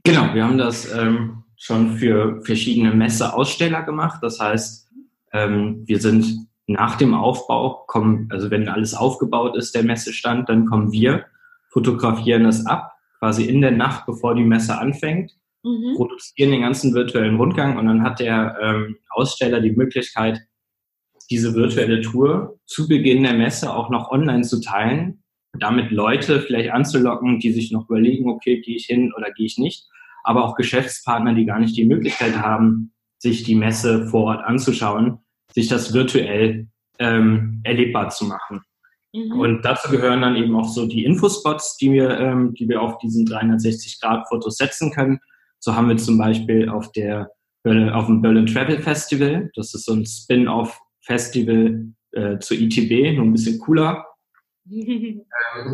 Genau, 0.04 0.34
wir 0.34 0.44
haben 0.44 0.58
das 0.58 0.92
ähm, 0.94 1.44
schon 1.58 1.98
für 1.98 2.42
verschiedene 2.44 2.94
Messeaussteller 2.94 3.84
gemacht. 3.84 4.20
Das 4.22 4.40
heißt, 4.40 4.90
ähm, 5.34 5.84
wir 5.86 6.00
sind 6.00 6.48
nach 6.68 6.96
dem 6.96 7.14
Aufbau, 7.14 7.86
kommen, 7.88 8.30
also 8.32 8.52
wenn 8.52 8.68
alles 8.68 8.94
aufgebaut 8.94 9.56
ist, 9.56 9.74
der 9.74 9.84
Messestand, 9.84 10.50
dann 10.50 10.66
kommen 10.66 10.92
wir, 10.92 11.26
fotografieren 11.70 12.46
es 12.46 12.66
ab, 12.66 12.94
quasi 13.20 13.46
in 13.46 13.62
der 13.62 13.72
Nacht, 13.72 14.06
bevor 14.06 14.36
die 14.36 14.44
Messe 14.44 14.78
anfängt, 14.78 15.32
mhm. 15.64 15.96
produzieren 15.96 16.52
den 16.52 16.62
ganzen 16.62 16.94
virtuellen 16.94 17.38
Rundgang 17.38 17.78
und 17.78 17.88
dann 17.88 18.04
hat 18.04 18.20
der 18.20 18.58
ähm, 18.62 18.98
Aussteller 19.10 19.62
die 19.62 19.72
Möglichkeit, 19.72 20.42
diese 21.30 21.54
virtuelle 21.54 22.02
Tour 22.02 22.60
zu 22.66 22.88
Beginn 22.88 23.24
der 23.24 23.34
Messe 23.34 23.74
auch 23.74 23.90
noch 23.90 24.12
online 24.12 24.44
zu 24.44 24.62
teilen, 24.62 25.24
damit 25.60 25.92
Leute 25.92 26.42
vielleicht 26.42 26.72
anzulocken, 26.72 27.40
die 27.40 27.52
sich 27.52 27.72
noch 27.72 27.90
überlegen, 27.90 28.30
okay, 28.30 28.62
gehe 28.62 28.76
ich 28.76 28.86
hin 28.86 29.14
oder 29.18 29.32
gehe 29.32 29.46
ich 29.46 29.58
nicht, 29.58 29.88
aber 30.24 30.46
auch 30.46 30.56
Geschäftspartner, 30.56 31.34
die 31.34 31.46
gar 31.46 31.60
nicht 31.60 31.76
die 31.76 31.86
Möglichkeit 31.86 32.38
haben, 32.38 32.94
sich 33.18 33.44
die 33.44 33.56
Messe 33.56 34.08
vor 34.08 34.26
Ort 34.26 34.46
anzuschauen, 34.46 35.20
sich 35.54 35.68
das 35.68 35.94
virtuell 35.94 36.68
ähm, 37.00 37.62
erlebbar 37.64 38.10
zu 38.10 38.26
machen. 38.26 38.62
Mhm. 39.14 39.40
Und 39.40 39.62
dazu 39.64 39.90
gehören 39.90 40.22
dann 40.22 40.36
eben 40.36 40.56
auch 40.56 40.68
so 40.68 40.86
die 40.86 41.06
Infospots, 41.06 41.78
die 41.78 41.92
wir, 41.92 42.20
ähm, 42.20 42.54
die 42.54 42.68
wir 42.68 42.82
auf 42.82 42.98
diesen 43.00 43.26
360-Grad-Fotos 43.26 44.58
setzen 44.58 44.92
können. 44.92 45.20
So 45.60 45.76
haben 45.76 45.90
wir 45.90 45.98
zum 45.98 46.18
Beispiel 46.18 46.70
auf 46.70 46.92
der 46.92 47.32
auf 47.92 48.06
dem 48.06 48.22
Berlin 48.22 48.46
Travel 48.46 48.80
Festival, 48.80 49.52
das 49.56 49.74
ist 49.74 49.84
so 49.84 49.94
ein 49.94 50.06
Spin-off 50.06 50.80
Festival 51.08 51.94
äh, 52.12 52.38
zur 52.40 52.58
ITB, 52.58 53.16
nur 53.16 53.26
ein 53.26 53.32
bisschen 53.32 53.60
cooler. 53.60 54.06
ähm, 54.70 55.24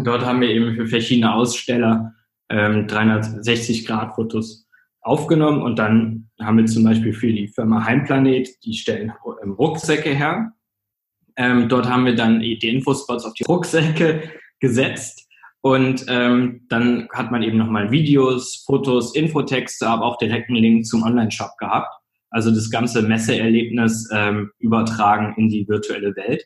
dort 0.03 0.23
haben 0.23 0.41
wir 0.41 0.49
eben 0.49 0.75
für 0.75 0.87
verschiedene 0.87 1.33
Aussteller 1.33 2.13
ähm, 2.49 2.87
360-Grad-Fotos 2.87 4.67
aufgenommen 5.01 5.61
und 5.63 5.79
dann 5.79 6.29
haben 6.39 6.57
wir 6.57 6.65
zum 6.65 6.83
Beispiel 6.83 7.13
für 7.13 7.33
die 7.33 7.47
Firma 7.47 7.83
Heimplanet, 7.83 8.47
die 8.63 8.73
stellen 8.73 9.11
ähm, 9.43 9.53
Rucksäcke 9.53 10.11
her. 10.11 10.53
Ähm, 11.35 11.67
dort 11.67 11.89
haben 11.89 12.05
wir 12.05 12.15
dann 12.15 12.39
die 12.39 12.55
Infospots 12.69 13.25
auf 13.25 13.33
die 13.33 13.43
Rucksäcke 13.43 14.31
gesetzt 14.59 15.27
und 15.61 16.05
ähm, 16.07 16.65
dann 16.69 17.09
hat 17.11 17.31
man 17.31 17.41
eben 17.41 17.57
nochmal 17.57 17.89
Videos, 17.89 18.63
Fotos, 18.65 19.15
Infotexte, 19.15 19.87
aber 19.87 20.05
auch 20.05 20.17
direkt 20.17 20.49
einen 20.49 20.59
Link 20.59 20.85
zum 20.85 21.01
Online-Shop 21.01 21.57
gehabt 21.57 22.02
also 22.33 22.51
das 22.51 22.69
ganze 22.69 23.01
Messeerlebnis 23.03 24.09
ähm, 24.11 24.51
übertragen 24.59 25.35
in 25.37 25.49
die 25.49 25.67
virtuelle 25.67 26.15
Welt. 26.15 26.43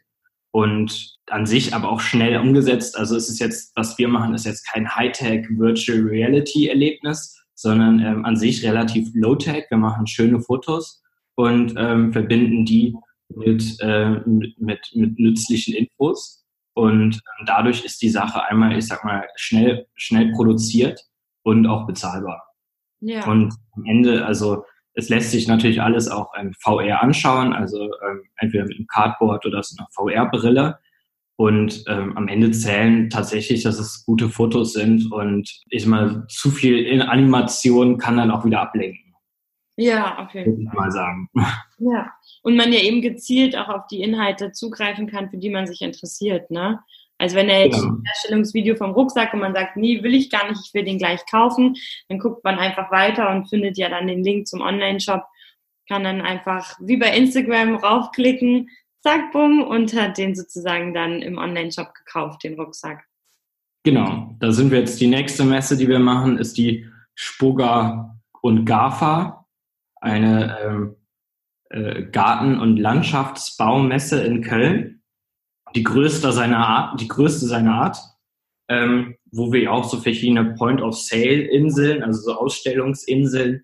und 0.52 1.16
an 1.30 1.46
sich 1.46 1.76
aber 1.76 1.92
auch 1.92 2.00
schnell 2.00 2.38
umgesetzt. 2.38 2.98
Also 2.98 3.16
es 3.16 3.30
ist 3.30 3.40
jetzt, 3.40 3.74
was 3.76 3.98
wir 3.98 4.08
machen, 4.08 4.34
ist 4.34 4.46
jetzt 4.46 4.66
kein 4.66 4.90
Hightech 4.96 5.46
Virtual 5.50 6.00
Reality 6.00 6.68
Erlebnis, 6.68 7.38
sondern 7.54 8.00
ähm, 8.00 8.26
an 8.26 8.36
sich 8.36 8.66
relativ 8.66 9.10
Low-Tech. 9.14 9.66
Wir 9.70 9.78
machen 9.78 10.08
schöne 10.08 10.40
Fotos 10.40 11.04
und 11.36 11.74
ähm, 11.78 12.14
verbinden 12.14 12.66
die 12.66 12.96
mit, 13.36 13.78
äh, 13.82 14.12
mit, 14.26 14.60
mit, 14.60 14.80
mit 14.96 15.20
nützlichen 15.20 15.76
Infos. 15.76 16.46
Und 16.74 17.16
ähm, 17.16 17.46
dadurch 17.46 17.84
ist 17.84 18.02
die 18.02 18.10
Sache 18.10 18.44
einmal, 18.46 18.78
ich 18.78 18.88
sag 18.88 19.04
mal, 19.04 19.28
schnell, 19.36 19.86
schnell 19.96 20.32
produziert 20.32 21.02
und 21.44 21.68
auch 21.68 21.86
bezahlbar. 21.86 22.44
Ja. 23.02 23.30
Und 23.30 23.54
am 23.74 23.86
Ende, 23.86 24.26
also 24.26 24.64
es 24.98 25.10
lässt 25.10 25.30
sich 25.30 25.48
natürlich 25.48 25.82
alles 25.82 26.10
auch 26.10 26.34
im 26.34 26.54
VR 26.60 27.04
anschauen, 27.04 27.54
also 27.54 27.84
ähm, 27.84 28.24
entweder 28.38 28.66
mit 28.66 28.78
einem 28.78 28.88
Cardboard 28.88 29.46
oder 29.46 29.62
so 29.62 29.76
einer 29.78 29.88
VR-Brille. 29.92 30.80
Und 31.36 31.84
ähm, 31.88 32.18
am 32.18 32.28
Ende 32.28 32.50
zählen 32.50 33.12
tatsächlich, 33.12 33.62
dass 33.62 33.78
es 33.78 34.04
gute 34.08 34.28
Fotos 34.28 34.74
sind 34.74 35.12
und 35.12 35.62
ich 35.70 35.86
mal 35.86 36.26
zu 36.30 36.50
viel 36.50 36.80
in 36.80 37.04
Animation 37.04 38.00
kann 38.00 38.18
dann 38.18 38.32
auch 38.32 38.44
wieder 38.44 38.60
ablenken. 38.60 39.14
Ja, 39.76 40.18
auf 40.18 40.34
jeden 40.34 40.66
Fall. 40.66 40.76
Mal 40.76 40.92
sagen. 40.92 41.30
Ja. 41.78 42.12
Und 42.42 42.56
man 42.56 42.74
ja 42.74 42.80
eben 42.80 43.04
gezielt 43.04 43.56
auch 43.56 43.70
auf 43.70 43.86
die 43.86 44.02
Inhalte 44.02 44.52
zugreifen 44.52 45.06
kann, 45.06 45.30
für 45.30 45.38
die 45.38 45.52
man 45.52 45.68
sich 45.68 45.84
interessiert, 45.84 46.50
ne? 46.50 46.80
Also 47.18 47.36
wenn 47.36 47.50
er 47.50 47.66
jetzt 47.66 47.82
ja. 47.82 47.90
ein 47.90 48.04
Herstellungsvideo 48.06 48.76
vom 48.76 48.92
Rucksack 48.92 49.34
und 49.34 49.40
man 49.40 49.54
sagt, 49.54 49.76
nee, 49.76 50.04
will 50.04 50.14
ich 50.14 50.30
gar 50.30 50.48
nicht, 50.50 50.62
ich 50.66 50.74
will 50.74 50.84
den 50.84 51.00
gleich 51.00 51.26
kaufen, 51.30 51.76
dann 52.10 52.20
guckt 52.20 52.44
man 52.44 52.60
einfach 52.60 52.92
weiter 52.92 53.30
und 53.32 53.50
findet 53.50 53.78
ja 53.78 53.90
dann 53.90 54.08
den 54.08 54.24
Link 54.24 54.48
zum 54.48 54.62
Online-Shop, 54.62 55.24
kann 55.88 56.04
dann 56.04 56.22
einfach 56.22 56.78
wie 56.80 56.98
bei 56.98 57.16
Instagram 57.16 57.76
raufklicken, 57.76 58.70
zack, 59.02 59.32
bumm, 59.32 59.64
und 59.64 59.94
hat 59.94 60.18
den 60.18 60.36
sozusagen 60.36 60.94
dann 60.94 61.22
im 61.22 61.38
Online-Shop 61.38 61.94
gekauft, 61.94 62.44
den 62.44 62.60
Rucksack. 62.60 63.06
Genau, 63.84 64.36
da 64.40 64.52
sind 64.52 64.72
wir 64.72 64.80
jetzt 64.80 65.00
die 65.00 65.08
nächste 65.08 65.44
Messe, 65.44 65.78
die 65.78 65.88
wir 65.88 66.00
machen, 66.00 66.38
ist 66.38 66.58
die 66.58 66.86
Spugger 67.16 68.20
und 68.42 68.66
GAFA, 68.66 69.46
eine 70.02 70.58
ähm, 70.64 70.96
äh, 71.70 72.04
Garten- 72.04 72.60
und 72.60 72.78
Landschaftsbaumesse 72.78 74.24
in 74.24 74.42
Köln 74.42 74.97
die 75.78 75.84
größte 75.84 76.32
seiner 76.32 76.58
Art, 76.58 77.00
die 77.00 77.08
größte 77.08 77.46
seiner 77.46 77.76
Art, 77.76 78.00
ähm, 78.68 79.16
wo 79.32 79.54
wir 79.54 79.72
auch 79.72 79.84
so 79.84 79.98
verschiedene 79.98 80.56
Point-of-Sale-Inseln, 80.56 82.02
also 82.02 82.20
so 82.20 82.34
Ausstellungsinseln, 82.34 83.62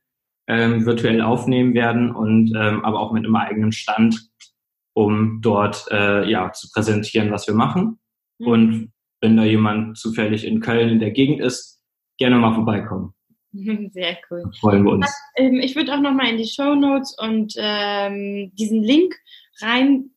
ähm, 0.48 0.86
virtuell 0.86 1.22
aufnehmen 1.22 1.74
werden 1.74 2.12
und 2.15 2.53
ähm, 2.55 2.86
aber 2.86 3.00
auch 3.00 3.13
mit 3.13 3.25
einem 3.25 3.36
eigenen 3.36 3.72
Stand, 3.72 4.29
um 4.93 5.39
dort 5.41 5.88
äh, 5.89 6.29
ja 6.29 6.51
zu 6.51 6.70
präsentieren, 6.72 7.32
was 7.32 7.48
wir 7.48 7.55
machen. 7.55 7.98
Mhm. 8.38 8.48
Und 8.48 8.93
wenn 9.20 9.36
da 9.36 9.43
jemand 9.43 9.98
zufällig 9.98 10.46
in 10.46 10.60
Köln 10.60 10.89
in 10.89 11.00
der 11.00 11.12
Gegend 11.12 11.41
ist, 11.41 11.82
gerne 12.20 12.38
mal 12.38 12.53
vorbeikommen. 12.53 13.15
Sehr 13.91 14.17
cool. 14.29 14.43
freuen 14.60 14.84
wir 14.84 14.91
uns. 14.91 15.12
Ähm, 15.36 15.55
ich 15.55 15.75
würde 15.75 15.96
auch 15.96 16.01
noch 16.01 16.13
mal 16.13 16.29
in 16.29 16.38
die 16.38 16.48
Show 16.48 16.75
Notes 16.75 17.17
und 17.20 17.55
ähm, 17.58 18.51
diesen 18.53 18.84
Link 18.84 19.15
rein 19.62 20.12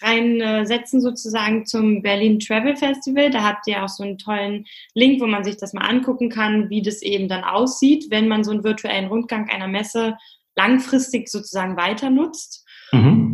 reinsetzen 0.00 1.00
sozusagen 1.00 1.66
zum 1.66 2.02
Berlin 2.02 2.38
Travel 2.38 2.76
Festival. 2.76 3.30
Da 3.30 3.42
habt 3.42 3.66
ihr 3.66 3.82
auch 3.82 3.88
so 3.88 4.02
einen 4.02 4.18
tollen 4.18 4.66
Link, 4.94 5.20
wo 5.20 5.26
man 5.26 5.44
sich 5.44 5.56
das 5.56 5.72
mal 5.72 5.86
angucken 5.86 6.28
kann, 6.28 6.70
wie 6.70 6.82
das 6.82 7.02
eben 7.02 7.28
dann 7.28 7.44
aussieht, 7.44 8.06
wenn 8.10 8.28
man 8.28 8.44
so 8.44 8.50
einen 8.50 8.64
virtuellen 8.64 9.06
Rundgang 9.06 9.48
einer 9.48 9.68
Messe 9.68 10.16
langfristig 10.56 11.28
sozusagen 11.28 11.76
weiter 11.76 12.10
nutzt. 12.10 12.64
Mhm. 12.92 13.25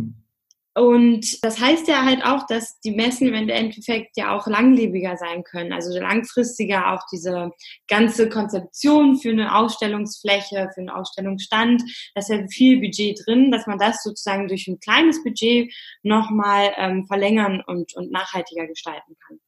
Und 0.75 1.43
das 1.43 1.59
heißt 1.59 1.87
ja 1.87 2.03
halt 2.03 2.25
auch, 2.25 2.47
dass 2.47 2.79
die 2.79 2.91
Messen 2.91 3.27
im 3.27 3.49
Endeffekt 3.49 4.17
ja 4.17 4.35
auch 4.35 4.47
langlebiger 4.47 5.17
sein 5.17 5.43
können, 5.43 5.71
also 5.71 5.97
langfristiger 5.99 6.93
auch 6.93 7.01
diese 7.11 7.51
ganze 7.87 8.27
Konzeption 8.27 9.19
für 9.19 9.29
eine 9.29 9.55
Ausstellungsfläche, 9.55 10.69
für 10.73 10.81
einen 10.81 10.89
Ausstellungsstand, 10.89 11.83
da 12.15 12.19
ist 12.19 12.29
ja 12.29 12.47
viel 12.47 12.79
Budget 12.79 13.21
drin, 13.25 13.51
dass 13.51 13.67
man 13.67 13.77
das 13.77 14.01
sozusagen 14.01 14.47
durch 14.47 14.67
ein 14.67 14.79
kleines 14.79 15.23
Budget 15.23 15.71
nochmal 16.01 16.71
ähm, 16.77 17.05
verlängern 17.05 17.61
und, 17.65 17.95
und 17.95 18.11
nachhaltiger 18.11 18.65
gestalten 18.65 19.15
kann. 19.27 19.39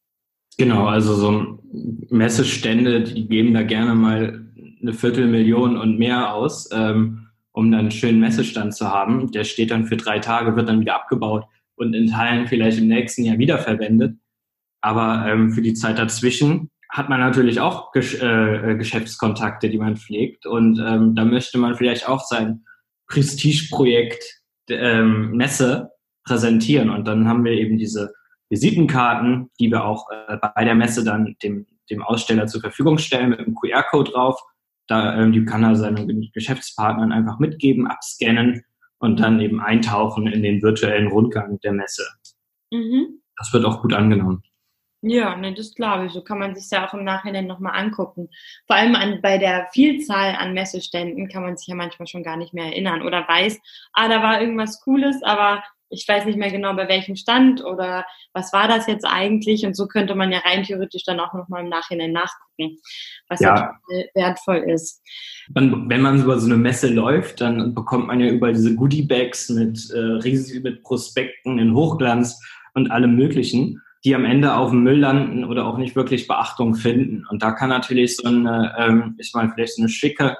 Genau, 0.57 0.85
also 0.85 1.15
so 1.15 1.59
Messestände, 2.09 3.01
die 3.01 3.27
geben 3.27 3.53
da 3.53 3.63
gerne 3.63 3.95
mal 3.95 4.45
eine 4.81 4.93
Viertelmillion 4.93 5.75
und 5.77 5.97
mehr 5.97 6.33
aus. 6.33 6.69
Ähm, 6.71 7.29
um 7.55 7.71
dann 7.71 7.81
einen 7.81 7.91
schönen 7.91 8.19
Messestand 8.19 8.75
zu 8.75 8.89
haben. 8.89 9.31
Der 9.31 9.45
steht 9.45 9.71
dann 9.71 9.85
für 9.85 9.95
drei 9.95 10.19
Tage, 10.19 10.57
wird 10.57 10.67
dann 10.67 10.81
wieder 10.81 10.95
abgebaut 10.95 11.45
und 11.75 11.93
in 11.93 12.07
Teilen 12.07 12.47
vielleicht 12.47 12.79
im 12.79 12.87
nächsten 12.87 13.23
Jahr 13.23 13.37
wiederverwendet. 13.37 14.17
Aber 14.81 15.25
ähm, 15.25 15.51
für 15.51 15.61
die 15.61 15.73
Zeit 15.73 15.97
dazwischen 15.97 16.69
hat 16.89 17.07
man 17.07 17.21
natürlich 17.21 17.61
auch 17.61 17.93
Gesch 17.93 18.21
äh, 18.21 18.75
Geschäftskontakte, 18.75 19.69
die 19.69 19.77
man 19.77 19.95
pflegt. 19.95 20.45
Und 20.45 20.79
ähm, 20.85 21.15
da 21.15 21.23
möchte 21.23 21.57
man 21.57 21.75
vielleicht 21.75 22.09
auch 22.09 22.25
sein 22.25 22.65
Prestigeprojekt 23.07 24.41
ähm, 24.69 25.31
Messe 25.31 25.91
präsentieren. 26.25 26.89
Und 26.89 27.07
dann 27.07 27.25
haben 27.25 27.45
wir 27.45 27.53
eben 27.53 27.77
diese 27.77 28.13
Visitenkarten, 28.49 29.49
die 29.61 29.71
wir 29.71 29.85
auch 29.85 30.09
äh, 30.11 30.37
bei 30.55 30.65
der 30.65 30.75
Messe 30.75 31.05
dann 31.05 31.37
dem, 31.41 31.67
dem 31.89 32.03
Aussteller 32.03 32.47
zur 32.47 32.59
Verfügung 32.59 32.97
stellen 32.97 33.29
mit 33.29 33.39
einem 33.39 33.55
QR-Code 33.55 34.11
drauf. 34.11 34.41
Da, 34.87 35.19
ähm, 35.19 35.31
die 35.31 35.45
kann 35.45 35.63
er 35.63 35.75
seinen 35.75 36.31
Geschäftspartnern 36.33 37.11
einfach 37.11 37.39
mitgeben, 37.39 37.87
abscannen 37.87 38.63
und 38.99 39.19
dann 39.19 39.39
eben 39.39 39.59
eintauchen 39.59 40.27
in 40.27 40.43
den 40.43 40.61
virtuellen 40.61 41.07
Rundgang 41.07 41.59
der 41.59 41.73
Messe. 41.73 42.05
Mhm. 42.71 43.21
Das 43.37 43.51
wird 43.53 43.65
auch 43.65 43.81
gut 43.81 43.93
angenommen. 43.93 44.43
Ja, 45.07 45.35
ne, 45.35 45.53
das 45.53 45.75
glaube 45.75 46.07
ich. 46.07 46.13
So 46.13 46.23
kann 46.23 46.39
man 46.39 46.55
sich 46.55 46.69
ja 46.71 46.87
auch 46.87 46.93
im 46.95 47.03
Nachhinein 47.03 47.45
nochmal 47.45 47.79
angucken. 47.79 48.29
Vor 48.65 48.75
allem 48.75 48.95
an, 48.95 49.21
bei 49.21 49.37
der 49.37 49.67
Vielzahl 49.71 50.35
an 50.35 50.53
Messeständen 50.53 51.27
kann 51.29 51.43
man 51.43 51.57
sich 51.57 51.67
ja 51.67 51.75
manchmal 51.75 52.07
schon 52.07 52.23
gar 52.23 52.37
nicht 52.37 52.55
mehr 52.55 52.65
erinnern 52.65 53.03
oder 53.03 53.27
weiß, 53.27 53.59
ah, 53.93 54.07
da 54.09 54.23
war 54.23 54.41
irgendwas 54.41 54.81
Cooles, 54.81 55.21
aber 55.21 55.63
ich 55.89 56.07
weiß 56.07 56.25
nicht 56.25 56.37
mehr 56.37 56.51
genau 56.51 56.73
bei 56.75 56.87
welchem 56.87 57.15
Stand 57.15 57.63
oder 57.63 58.05
was 58.33 58.51
war 58.53 58.67
das 58.67 58.87
jetzt 58.87 59.05
eigentlich 59.05 59.65
und 59.65 59.75
so 59.75 59.87
könnte 59.87 60.15
man 60.15 60.31
ja 60.31 60.39
rein 60.39 60.63
theoretisch 60.63 61.03
dann 61.03 61.19
auch 61.19 61.33
nochmal 61.33 61.63
im 61.63 61.69
Nachhinein 61.69 62.11
nachgucken, 62.11 62.77
was 63.29 63.39
ja, 63.39 63.73
wertvoll 64.13 64.57
ist. 64.57 65.01
Man, 65.53 65.89
wenn 65.89 66.01
man 66.01 66.21
über 66.21 66.39
so 66.39 66.47
eine 66.47 66.57
Messe 66.57 66.87
läuft, 66.87 67.41
dann 67.41 67.73
bekommt 67.73 68.07
man 68.07 68.19
ja 68.19 68.27
überall 68.27 68.53
diese 68.53 68.75
Goodie-Bags 68.75 69.49
mit, 69.49 69.89
äh, 69.91 69.99
riesig, 69.99 70.63
mit 70.63 70.83
Prospekten 70.83 71.59
in 71.59 71.73
Hochglanz 71.73 72.39
und 72.73 72.91
allem 72.91 73.15
möglichen, 73.15 73.81
die 74.03 74.15
am 74.15 74.25
Ende 74.25 74.55
auf 74.55 74.71
dem 74.71 74.83
Müll 74.83 74.99
landen 74.99 75.45
oder 75.45 75.65
auch 75.65 75.77
nicht 75.77 75.95
wirklich 75.95 76.27
Beachtung 76.27 76.75
finden. 76.75 77.25
Und 77.29 77.41
da 77.41 77.51
kann 77.51 77.69
natürlich 77.69 78.17
so 78.17 78.27
eine, 78.27 78.75
ähm, 78.77 79.15
ich 79.17 79.31
meine, 79.33 79.51
vielleicht 79.51 79.75
so 79.75 79.81
eine 79.81 79.89
schicke 79.89 80.37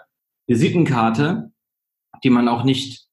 Visitenkarte, 0.47 1.51
die 2.23 2.29
man 2.29 2.47
auch 2.47 2.63
nicht 2.63 3.04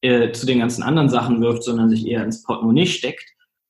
äh, 0.00 0.32
zu 0.32 0.46
den 0.46 0.60
ganzen 0.60 0.82
anderen 0.82 1.08
Sachen 1.08 1.40
wirft, 1.40 1.64
sondern 1.64 1.90
sich 1.90 2.06
eher 2.06 2.24
ins 2.24 2.42
Portemonnaie 2.42 2.86
steckt, 2.86 3.24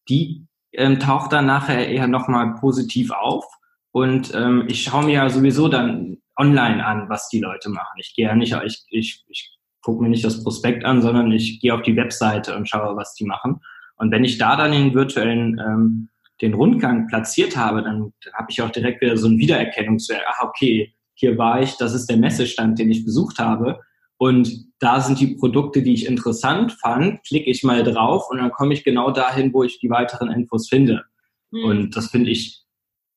die 0.08 0.46
ähm, 0.72 0.98
taucht 0.98 1.32
dann 1.32 1.46
nachher 1.46 1.88
eher 1.88 2.06
nochmal 2.06 2.54
positiv 2.54 3.10
auf. 3.10 3.44
Und 3.92 4.34
ähm, 4.34 4.64
ich 4.68 4.82
schaue 4.82 5.04
mir 5.04 5.14
ja 5.14 5.30
sowieso 5.30 5.68
dann 5.68 6.18
online 6.36 6.84
an, 6.84 7.08
was 7.08 7.28
die 7.28 7.40
Leute 7.40 7.70
machen. 7.70 7.98
Ich 7.98 8.14
gehe 8.14 8.26
ja 8.26 8.34
nicht, 8.34 8.56
ich, 8.64 8.84
ich, 8.90 9.24
ich 9.28 9.58
gucke 9.82 10.02
mir 10.02 10.08
nicht 10.08 10.24
das 10.24 10.42
Prospekt 10.42 10.84
an, 10.84 11.02
sondern 11.02 11.32
ich 11.32 11.60
gehe 11.60 11.74
auf 11.74 11.82
die 11.82 11.96
Webseite 11.96 12.56
und 12.56 12.68
schaue, 12.68 12.96
was 12.96 13.14
die 13.14 13.24
machen. 13.24 13.60
Und 13.96 14.12
wenn 14.12 14.24
ich 14.24 14.38
da 14.38 14.56
dann 14.56 14.72
den 14.72 14.94
virtuellen 14.94 15.58
ähm, 15.58 16.08
den 16.40 16.54
Rundgang 16.54 17.08
platziert 17.08 17.56
habe, 17.56 17.82
dann, 17.82 18.12
dann 18.22 18.32
habe 18.34 18.50
ich 18.50 18.62
auch 18.62 18.70
direkt 18.70 19.00
wieder 19.00 19.16
so 19.16 19.28
ein 19.28 19.38
Wiedererkennungswert. 19.38 20.22
Ach, 20.28 20.44
okay, 20.44 20.94
hier 21.14 21.36
war 21.36 21.60
ich, 21.62 21.76
das 21.76 21.94
ist 21.94 22.08
der 22.08 22.16
Messestand, 22.16 22.78
den 22.78 22.90
ich 22.90 23.04
besucht 23.04 23.38
habe. 23.38 23.80
Und 24.18 24.66
da 24.80 25.00
sind 25.00 25.20
die 25.20 25.36
Produkte, 25.36 25.82
die 25.82 25.94
ich 25.94 26.06
interessant 26.06 26.72
fand, 26.72 27.24
klicke 27.24 27.50
ich 27.50 27.62
mal 27.62 27.84
drauf 27.84 28.28
und 28.30 28.38
dann 28.38 28.50
komme 28.50 28.74
ich 28.74 28.84
genau 28.84 29.10
dahin, 29.12 29.52
wo 29.54 29.62
ich 29.62 29.78
die 29.78 29.90
weiteren 29.90 30.30
Infos 30.30 30.68
finde. 30.68 31.04
Mhm. 31.50 31.64
Und 31.64 31.96
das 31.96 32.10
finde 32.10 32.30
ich 32.30 32.64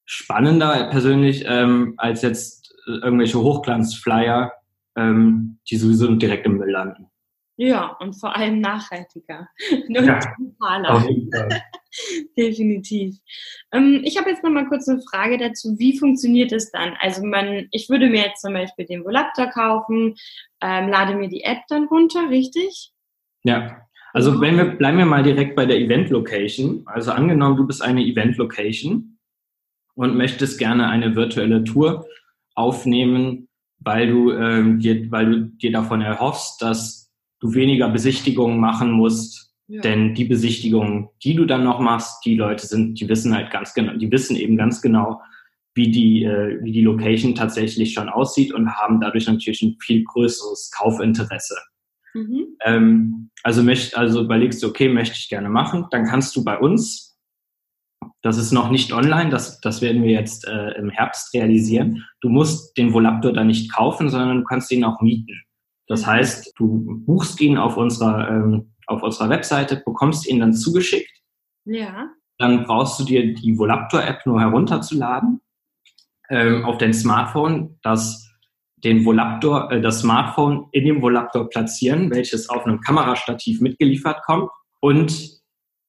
spannender 0.06 0.90
persönlich 0.92 1.44
ähm, 1.48 1.96
als 1.98 2.22
jetzt 2.22 2.74
irgendwelche 2.86 3.40
Hochglanzflyer, 3.40 4.52
ähm, 4.96 5.60
die 5.70 5.78
sowieso 5.78 6.14
direkt 6.16 6.46
im 6.46 6.58
Müll 6.58 6.72
landen. 6.72 7.08
Ja, 7.64 7.96
und 8.00 8.14
vor 8.20 8.36
allem 8.36 8.60
nachhaltiger 8.60 9.48
und 9.88 9.94
ja, 9.94 10.20
digitaler. 10.40 11.08
Definitiv. 12.36 13.18
Ähm, 13.72 14.02
ich 14.04 14.18
habe 14.18 14.32
jetzt 14.32 14.44
noch 14.44 14.50
mal 14.50 14.66
kurz 14.66 14.90
eine 14.90 15.00
Frage 15.04 15.38
dazu. 15.38 15.78
Wie 15.78 15.96
funktioniert 15.96 16.52
es 16.54 16.72
dann? 16.72 16.96
Also 17.00 17.24
man, 17.24 17.68
ich 17.70 17.88
würde 17.88 18.10
mir 18.10 18.24
jetzt 18.24 18.42
zum 18.42 18.54
Beispiel 18.54 18.86
den 18.86 19.06
Volaptor 19.06 19.46
kaufen, 19.46 20.16
ähm, 20.60 20.90
lade 20.90 21.14
mir 21.14 21.30
die 21.30 21.44
App 21.44 21.60
dann 21.70 21.86
runter, 21.86 22.32
richtig? 22.32 22.94
Ja. 23.44 23.86
Also 24.12 24.42
wenn 24.42 24.58
wir 24.58 24.66
bleiben 24.66 24.98
wir 24.98 25.06
mal 25.06 25.22
direkt 25.22 25.56
bei 25.56 25.68
der 25.68 25.78
Event 25.78 26.10
Location. 26.10 26.82
Also 26.88 27.12
angenommen, 27.12 27.58
du 27.58 27.68
bist 27.68 27.84
eine 27.84 28.04
Event 28.04 28.38
Location 28.38 29.20
und 29.94 30.18
möchtest 30.18 30.58
gerne 30.58 30.90
eine 30.90 31.16
virtuelle 31.16 31.64
Tour 31.64 32.08
aufnehmen, 32.56 33.50
weil 33.78 34.08
du, 34.08 34.32
ähm, 34.32 34.80
dir, 34.80 35.12
weil 35.12 35.26
du 35.28 35.42
dir 35.42 35.72
davon 35.72 36.02
erhoffst, 36.02 36.60
dass 36.64 37.01
du 37.42 37.54
weniger 37.54 37.90
Besichtigungen 37.90 38.60
machen 38.60 38.92
musst 38.92 39.52
Ja. 39.72 39.80
Denn 39.82 40.14
die 40.16 40.26
Besichtigungen, 40.26 41.08
die 41.24 41.34
du 41.34 41.46
dann 41.46 41.64
noch 41.64 41.80
machst, 41.80 42.26
die 42.26 42.36
Leute 42.36 42.68
sind, 42.68 43.00
die 43.00 43.08
wissen 43.08 43.34
halt 43.34 43.52
ganz 43.52 43.74
genau, 43.74 43.94
die 43.94 44.12
wissen 44.12 44.36
eben 44.36 44.58
ganz 44.58 44.82
genau, 44.82 45.22
wie 45.74 45.90
die, 45.90 46.26
äh, 46.26 46.62
wie 46.62 46.74
die 46.74 46.82
Location 46.82 47.36
tatsächlich 47.36 47.94
schon 47.94 48.10
aussieht 48.10 48.54
und 48.54 48.76
haben 48.76 49.00
dadurch 49.00 49.28
natürlich 49.28 49.62
ein 49.62 49.78
viel 49.80 50.04
größeres 50.04 50.72
Kaufinteresse. 50.78 51.56
Mhm. 52.14 52.48
Ähm, 52.66 53.30
also, 53.44 53.64
möcht, 53.64 53.96
also 53.96 54.22
überlegst 54.22 54.62
du, 54.62 54.68
okay, 54.68 54.90
möchte 54.90 55.16
ich 55.18 55.30
gerne 55.30 55.48
machen, 55.48 55.86
dann 55.92 56.06
kannst 56.06 56.36
du 56.36 56.44
bei 56.44 56.60
uns, 56.60 57.18
das 58.22 58.38
ist 58.38 58.52
noch 58.52 58.72
nicht 58.72 58.92
online, 58.92 59.30
das, 59.30 59.62
das 59.62 59.82
werden 59.82 60.04
wir 60.04 60.12
jetzt 60.12 60.46
äh, 60.46 60.72
im 60.72 60.90
Herbst 60.90 61.34
realisieren, 61.34 62.04
du 62.20 62.28
musst 62.28 62.78
den 62.78 62.92
Volaptor 62.92 63.32
dann 63.32 63.48
nicht 63.48 63.72
kaufen, 63.72 64.10
sondern 64.10 64.40
du 64.40 64.44
kannst 64.44 64.70
ihn 64.74 64.84
auch 64.84 65.00
mieten. 65.00 65.42
Das 65.92 66.04
mhm. 66.04 66.08
heißt, 66.08 66.54
du 66.58 67.02
buchst 67.06 67.42
ihn 67.42 67.58
auf 67.58 67.76
unserer 67.76 68.30
ähm, 68.30 68.72
auf 68.88 69.04
unserer 69.04 69.30
Webseite, 69.30 69.82
bekommst 69.86 70.28
ihn 70.28 70.40
dann 70.40 70.54
zugeschickt. 70.54 71.12
Ja. 71.66 72.10
Dann 72.38 72.64
brauchst 72.64 73.00
du 73.00 73.04
dir 73.04 73.34
die 73.34 73.58
Volaptor-App 73.58 74.26
nur 74.26 74.40
herunterzuladen 74.40 75.42
ähm, 76.30 76.66
auf 76.66 76.78
dein 76.78 76.94
Smartphone, 76.94 77.78
das 77.84 78.28
den 78.78 79.06
Volaptor, 79.06 79.72
äh, 79.72 79.82
das 79.82 80.00
Smartphone 80.00 80.68
in 80.72 80.86
dem 80.86 81.02
Volaptor 81.02 81.50
platzieren, 81.50 82.10
welches 82.10 82.50
auf 82.50 82.66
einem 82.66 82.80
Kamerastativ 82.80 83.60
mitgeliefert 83.60 84.24
kommt. 84.24 84.50
Und 84.80 85.42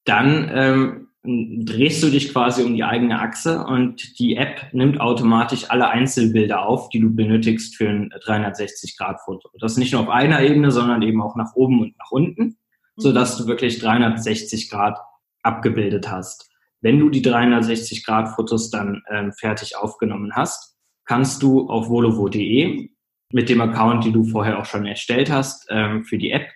dann 0.05 0.51
ähm, 0.53 1.07
drehst 1.25 2.03
du 2.03 2.09
dich 2.09 2.31
quasi 2.31 2.63
um 2.63 2.75
die 2.75 2.83
eigene 2.83 3.19
Achse 3.19 3.63
und 3.65 4.19
die 4.19 4.35
App 4.35 4.73
nimmt 4.73 4.99
automatisch 4.99 5.69
alle 5.71 5.89
Einzelbilder 5.89 6.65
auf, 6.65 6.89
die 6.89 6.99
du 6.99 7.15
benötigst 7.15 7.75
für 7.75 7.89
ein 7.89 8.09
360-Grad-Foto. 8.11 9.49
Das 9.59 9.77
nicht 9.77 9.93
nur 9.93 10.01
auf 10.01 10.09
einer 10.09 10.41
Ebene, 10.41 10.71
sondern 10.71 11.01
eben 11.01 11.21
auch 11.21 11.35
nach 11.35 11.55
oben 11.55 11.81
und 11.81 11.97
nach 11.97 12.11
unten 12.11 12.57
so 12.95 13.11
dass 13.11 13.37
du 13.37 13.47
wirklich 13.47 13.79
360 13.79 14.69
Grad 14.69 14.99
abgebildet 15.41 16.09
hast. 16.09 16.49
Wenn 16.81 16.99
du 16.99 17.09
die 17.09 17.21
360 17.21 18.05
Grad 18.05 18.29
Fotos 18.29 18.69
dann 18.69 19.03
ähm, 19.09 19.31
fertig 19.33 19.77
aufgenommen 19.77 20.35
hast, 20.35 20.77
kannst 21.05 21.41
du 21.43 21.69
auf 21.69 21.89
volovo.de 21.89 22.89
mit 23.31 23.49
dem 23.49 23.61
Account, 23.61 24.05
den 24.05 24.13
du 24.13 24.23
vorher 24.25 24.59
auch 24.59 24.65
schon 24.65 24.85
erstellt 24.85 25.31
hast, 25.31 25.65
ähm, 25.69 26.03
für 26.03 26.17
die 26.17 26.31
App, 26.31 26.49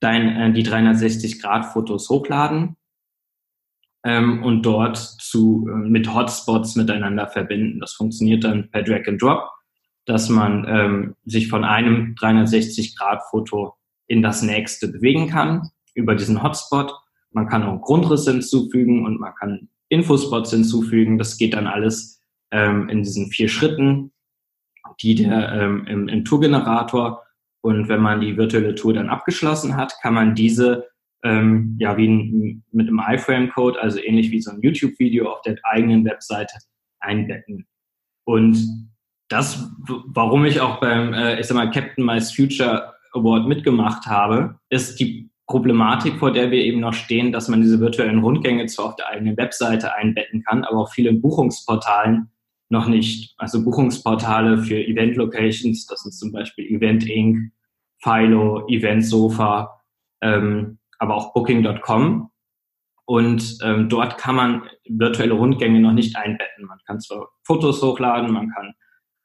dein, 0.00 0.28
äh, 0.36 0.52
die 0.52 0.62
360 0.62 1.40
Grad 1.40 1.66
Fotos 1.66 2.08
hochladen 2.08 2.76
ähm, 4.04 4.42
und 4.42 4.62
dort 4.62 4.96
zu, 4.96 5.68
äh, 5.68 5.88
mit 5.88 6.12
Hotspots 6.12 6.76
miteinander 6.76 7.26
verbinden. 7.28 7.80
Das 7.80 7.92
funktioniert 7.92 8.44
dann 8.44 8.70
per 8.70 8.82
Drag 8.82 9.06
and 9.06 9.20
Drop, 9.20 9.48
dass 10.06 10.28
man 10.28 10.64
ähm, 10.68 11.16
sich 11.24 11.48
von 11.48 11.64
einem 11.64 12.14
360 12.16 12.96
Grad 12.96 13.22
Foto 13.30 13.74
in 14.06 14.22
das 14.22 14.42
nächste 14.42 14.88
bewegen 14.88 15.28
kann 15.28 15.70
über 15.94 16.14
diesen 16.14 16.42
Hotspot. 16.42 16.92
Man 17.30 17.48
kann 17.48 17.62
auch 17.62 17.80
Grundrisse 17.80 18.32
hinzufügen 18.32 19.06
und 19.06 19.20
man 19.20 19.34
kann 19.34 19.68
Infospots 19.88 20.50
hinzufügen. 20.50 21.18
Das 21.18 21.36
geht 21.36 21.54
dann 21.54 21.66
alles 21.66 22.20
ähm, 22.50 22.88
in 22.88 23.02
diesen 23.02 23.30
vier 23.30 23.48
Schritten, 23.48 24.12
die 25.00 25.14
der 25.14 25.52
ähm, 25.52 25.86
im, 25.86 26.08
im 26.08 26.24
Tourgenerator 26.24 27.22
und 27.62 27.88
wenn 27.88 28.00
man 28.00 28.20
die 28.20 28.36
virtuelle 28.36 28.74
Tour 28.74 28.94
dann 28.94 29.10
abgeschlossen 29.10 29.76
hat, 29.76 29.94
kann 30.00 30.14
man 30.14 30.34
diese 30.34 30.88
ähm, 31.22 31.76
ja 31.78 31.96
wie 31.96 32.08
ein, 32.08 32.64
mit 32.72 32.88
einem 32.88 33.00
iFrame-Code, 33.06 33.80
also 33.80 33.98
ähnlich 33.98 34.30
wie 34.30 34.40
so 34.40 34.50
ein 34.50 34.60
YouTube-Video 34.60 35.30
auf 35.30 35.42
der 35.42 35.56
eigenen 35.64 36.04
Webseite 36.04 36.54
einbetten. 37.00 37.66
Und 38.24 38.88
das, 39.28 39.70
warum 40.06 40.44
ich 40.44 40.60
auch 40.60 40.80
beim, 40.80 41.12
äh, 41.12 41.38
ich 41.38 41.46
sag 41.46 41.54
mal, 41.54 41.70
Captain 41.70 42.04
Mice 42.04 42.32
Future 42.34 42.94
Award 43.12 43.48
mitgemacht 43.48 44.06
habe, 44.06 44.58
ist 44.70 44.98
die 45.00 45.30
Problematik, 45.46 46.18
vor 46.18 46.32
der 46.32 46.50
wir 46.50 46.62
eben 46.62 46.80
noch 46.80 46.94
stehen, 46.94 47.32
dass 47.32 47.48
man 47.48 47.60
diese 47.60 47.80
virtuellen 47.80 48.20
Rundgänge 48.20 48.66
zwar 48.66 48.86
auf 48.86 48.96
der 48.96 49.08
eigenen 49.08 49.36
Webseite 49.36 49.94
einbetten 49.94 50.44
kann, 50.44 50.64
aber 50.64 50.78
auf 50.78 50.92
vielen 50.92 51.20
Buchungsportalen 51.20 52.30
noch 52.68 52.86
nicht. 52.86 53.34
Also 53.36 53.64
Buchungsportale 53.64 54.58
für 54.58 54.76
Event 54.76 55.16
Locations, 55.16 55.86
das 55.86 56.02
sind 56.02 56.12
zum 56.12 56.32
Beispiel 56.32 56.66
Event 56.66 57.04
Inc., 57.08 57.52
Philo, 57.98 58.66
Event 58.68 59.04
Sofa, 59.04 59.80
ähm, 60.22 60.78
aber 61.00 61.16
auch 61.16 61.32
Booking.com. 61.32 62.30
Und 63.06 63.58
ähm, 63.64 63.88
dort 63.88 64.18
kann 64.18 64.36
man 64.36 64.62
virtuelle 64.88 65.34
Rundgänge 65.34 65.80
noch 65.80 65.92
nicht 65.92 66.14
einbetten. 66.14 66.66
Man 66.66 66.78
kann 66.86 67.00
zwar 67.00 67.28
Fotos 67.42 67.82
hochladen, 67.82 68.32
man 68.32 68.50
kann 68.50 68.74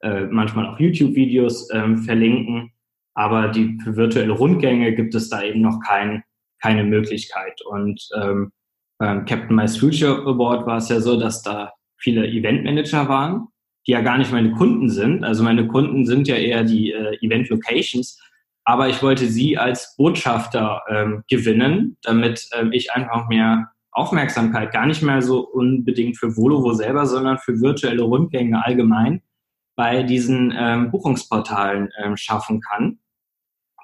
äh, 0.02 0.26
manchmal 0.26 0.68
auch 0.68 0.80
YouTube-Videos 0.80 1.70
ähm, 1.72 2.00
verlinken, 2.00 2.72
aber 3.14 3.50
die 3.50 3.78
für 3.84 3.96
virtuelle 3.96 4.32
Rundgänge 4.32 4.96
gibt 4.96 5.14
es 5.14 5.30
da 5.30 5.44
eben 5.44 5.62
noch 5.62 5.80
kein, 5.86 6.24
keine 6.62 6.84
Möglichkeit. 6.84 7.62
Und 7.64 8.02
ähm, 8.20 8.52
beim 8.98 9.26
Captain 9.26 9.56
Mice 9.56 9.78
Future 9.78 10.26
Award 10.26 10.66
war 10.66 10.78
es 10.78 10.90
ja 10.90 11.00
so, 11.00 11.20
dass 11.20 11.44
da 11.44 11.74
viele 11.98 12.28
Eventmanager 12.28 13.08
waren, 13.08 13.48
die 13.86 13.92
ja 13.92 14.02
gar 14.02 14.18
nicht 14.18 14.32
meine 14.32 14.52
Kunden 14.54 14.90
sind. 14.90 15.24
Also 15.24 15.44
meine 15.44 15.68
Kunden 15.68 16.06
sind 16.06 16.28
ja 16.28 16.36
eher 16.36 16.64
die 16.64 16.92
äh, 16.92 17.18
Event 17.22 17.50
Locations. 17.50 18.20
Aber 18.66 18.90
ich 18.90 19.02
wollte 19.04 19.28
sie 19.28 19.58
als 19.58 19.96
Botschafter 19.96 20.82
ähm, 20.90 21.24
gewinnen, 21.30 21.98
damit 22.02 22.50
ähm, 22.60 22.72
ich 22.72 22.92
einfach 22.92 23.28
mehr 23.28 23.72
Aufmerksamkeit 23.92 24.74
gar 24.74 24.88
nicht 24.88 25.04
mehr 25.04 25.22
so 25.22 25.48
unbedingt 25.48 26.18
für 26.18 26.36
Volovo 26.36 26.74
selber, 26.74 27.06
sondern 27.06 27.38
für 27.38 27.62
virtuelle 27.62 28.04
Rundgänge 28.04 28.66
allgemein 28.66 29.22
bei 29.76 30.04
diesen 30.04 30.54
ähm, 30.58 30.92
Buchungsportalen 30.92 31.90
ähm, 32.04 32.18
schaffen 32.18 32.60
kann. 32.60 33.00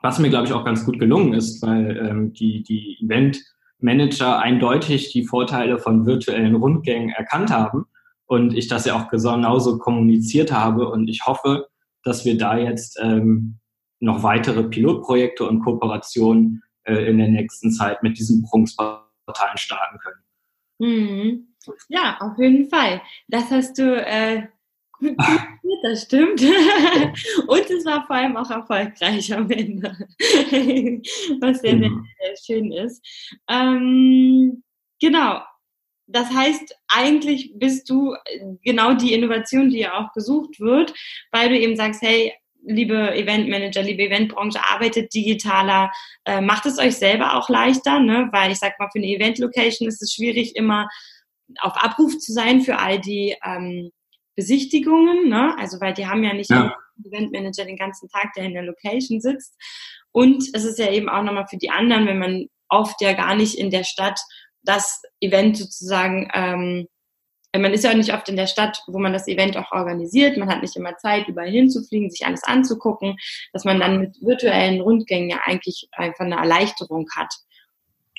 Was 0.01 0.19
mir, 0.19 0.29
glaube 0.29 0.47
ich, 0.47 0.53
auch 0.53 0.65
ganz 0.65 0.83
gut 0.83 0.99
gelungen 0.99 1.33
ist, 1.33 1.61
weil 1.61 1.97
ähm, 1.97 2.33
die, 2.33 2.63
die 2.63 2.97
Event-Manager 3.03 4.39
eindeutig 4.39 5.11
die 5.11 5.25
Vorteile 5.25 5.77
von 5.77 6.05
virtuellen 6.07 6.55
Rundgängen 6.55 7.09
erkannt 7.09 7.51
haben 7.51 7.85
und 8.25 8.55
ich 8.55 8.67
das 8.67 8.85
ja 8.85 8.95
auch 8.95 9.09
genauso 9.09 9.77
kommuniziert 9.77 10.51
habe. 10.51 10.89
Und 10.89 11.07
ich 11.07 11.25
hoffe, 11.25 11.67
dass 12.03 12.25
wir 12.25 12.37
da 12.37 12.57
jetzt 12.57 12.99
ähm, 13.01 13.59
noch 14.01 14.23
weitere 14.23 14.63
Pilotprojekte 14.63 15.47
und 15.47 15.61
Kooperationen 15.61 16.63
äh, 16.83 17.09
in 17.09 17.17
der 17.17 17.29
nächsten 17.29 17.71
Zeit 17.71 18.03
mit 18.03 18.17
diesen 18.17 18.41
Buchungsportalen 18.41 19.57
starten 19.57 19.99
können. 19.99 20.23
Mhm. 20.79 21.47
Ja, 21.89 22.17
auf 22.19 22.37
jeden 22.37 22.69
Fall. 22.69 23.01
Das 23.27 23.51
hast 23.51 23.77
du 23.77 23.95
äh, 24.03 24.47
das 25.83 26.03
stimmt. 26.03 26.41
Und 27.47 27.69
es 27.69 27.85
war 27.85 28.05
vor 28.05 28.15
allem 28.15 28.37
auch 28.37 28.49
erfolgreich 28.49 29.33
am 29.33 29.49
Ende, 29.49 29.89
was 31.39 31.61
sehr, 31.61 31.77
sehr, 31.79 31.89
mhm. 31.89 32.07
sehr 32.19 32.35
schön 32.45 32.71
ist. 32.71 33.05
Ähm, 33.47 34.63
genau. 34.99 35.41
Das 36.07 36.29
heißt, 36.29 36.75
eigentlich 36.89 37.53
bist 37.55 37.89
du 37.89 38.15
genau 38.63 38.93
die 38.93 39.13
Innovation, 39.13 39.69
die 39.69 39.79
ja 39.79 39.97
auch 39.97 40.11
gesucht 40.11 40.59
wird, 40.59 40.93
weil 41.31 41.49
du 41.49 41.57
eben 41.57 41.77
sagst, 41.77 42.01
hey, 42.01 42.33
liebe 42.63 43.15
Eventmanager, 43.15 43.83
liebe 43.83 44.03
Eventbranche, 44.03 44.59
arbeitet 44.67 45.13
digitaler, 45.13 45.91
äh, 46.25 46.41
macht 46.41 46.65
es 46.65 46.77
euch 46.77 46.95
selber 46.97 47.35
auch 47.35 47.49
leichter, 47.49 47.99
ne? 47.99 48.29
weil 48.31 48.51
ich 48.51 48.59
sag 48.59 48.79
mal, 48.79 48.89
für 48.91 48.99
eine 48.99 49.07
Event-Location 49.07 49.87
ist 49.87 50.01
es 50.01 50.13
schwierig, 50.13 50.55
immer 50.55 50.87
auf 51.59 51.75
Abruf 51.75 52.17
zu 52.17 52.31
sein 52.31 52.61
für 52.61 52.77
all 52.77 52.99
die 52.99 53.35
ähm, 53.43 53.91
Besichtigungen, 54.35 55.29
ne? 55.29 55.55
also 55.57 55.79
weil 55.81 55.93
die 55.93 56.07
haben 56.07 56.23
ja 56.23 56.33
nicht 56.33 56.49
ja. 56.49 56.75
Eventmanager 57.03 57.65
den 57.65 57.77
ganzen 57.77 58.09
Tag, 58.09 58.33
der 58.35 58.45
in 58.45 58.53
der 58.53 58.63
Location 58.63 59.19
sitzt. 59.21 59.55
Und 60.11 60.43
es 60.53 60.65
ist 60.65 60.79
ja 60.79 60.91
eben 60.91 61.09
auch 61.09 61.23
nochmal 61.23 61.47
für 61.49 61.57
die 61.57 61.69
anderen, 61.69 62.05
wenn 62.05 62.19
man 62.19 62.47
oft 62.69 63.01
ja 63.01 63.13
gar 63.13 63.35
nicht 63.35 63.57
in 63.57 63.69
der 63.69 63.83
Stadt 63.83 64.19
das 64.63 65.01
Event 65.19 65.57
sozusagen, 65.57 66.29
ähm, 66.33 66.87
man 67.59 67.73
ist 67.73 67.83
ja 67.83 67.91
auch 67.91 67.95
nicht 67.95 68.13
oft 68.13 68.29
in 68.29 68.37
der 68.37 68.47
Stadt, 68.47 68.81
wo 68.87 68.97
man 68.99 69.13
das 69.13 69.27
Event 69.27 69.57
auch 69.57 69.71
organisiert. 69.71 70.37
Man 70.37 70.49
hat 70.49 70.61
nicht 70.61 70.75
immer 70.75 70.95
Zeit, 70.97 71.27
überall 71.27 71.49
hinzufliegen, 71.49 72.09
sich 72.09 72.25
alles 72.25 72.43
anzugucken, 72.43 73.17
dass 73.51 73.65
man 73.65 73.79
dann 73.79 73.99
mit 73.99 74.21
virtuellen 74.21 74.81
Rundgängen 74.81 75.29
ja 75.29 75.39
eigentlich 75.45 75.89
einfach 75.91 76.25
eine 76.25 76.35
Erleichterung 76.35 77.07
hat. 77.15 77.33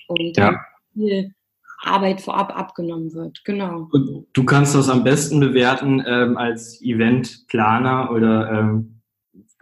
Und 0.09 0.37
ja. 0.37 0.61
viel 0.93 1.35
Arbeit 1.83 2.21
vorab 2.21 2.57
abgenommen 2.57 3.13
wird. 3.15 3.43
Genau. 3.45 3.89
Und 3.91 4.27
du 4.33 4.45
kannst 4.45 4.75
das 4.75 4.89
am 4.89 5.05
besten 5.05 5.41
bewerten 5.41 6.03
ähm, 6.07 6.37
als 6.37 6.81
Eventplaner 6.83 8.11
oder 8.13 8.51
ähm, 8.53 9.01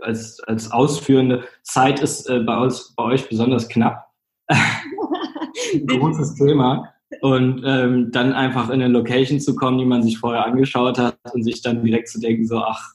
als, 0.01 0.41
als 0.41 0.71
ausführende. 0.73 1.45
Zeit 1.63 2.01
ist 2.01 2.29
äh, 2.29 2.41
bei, 2.41 2.57
uns, 2.59 2.95
bei 2.97 3.05
euch 3.05 3.29
besonders 3.29 3.69
knapp. 3.69 4.09
Ein 4.49 4.59
großes 5.87 6.35
Thema. 6.35 6.93
Und 7.21 7.63
ähm, 7.67 8.11
dann 8.13 8.33
einfach 8.33 8.69
in 8.69 8.81
eine 8.81 8.89
Location 8.89 9.41
zu 9.41 9.57
kommen, 9.57 9.79
die 9.79 9.85
man 9.85 10.03
sich 10.03 10.19
vorher 10.19 10.45
angeschaut 10.45 10.99
hat 10.99 11.19
und 11.33 11.43
sich 11.43 11.61
dann 11.61 11.85
direkt 11.85 12.09
zu 12.09 12.21
denken, 12.21 12.47
so, 12.47 12.59
ach, 12.59 12.95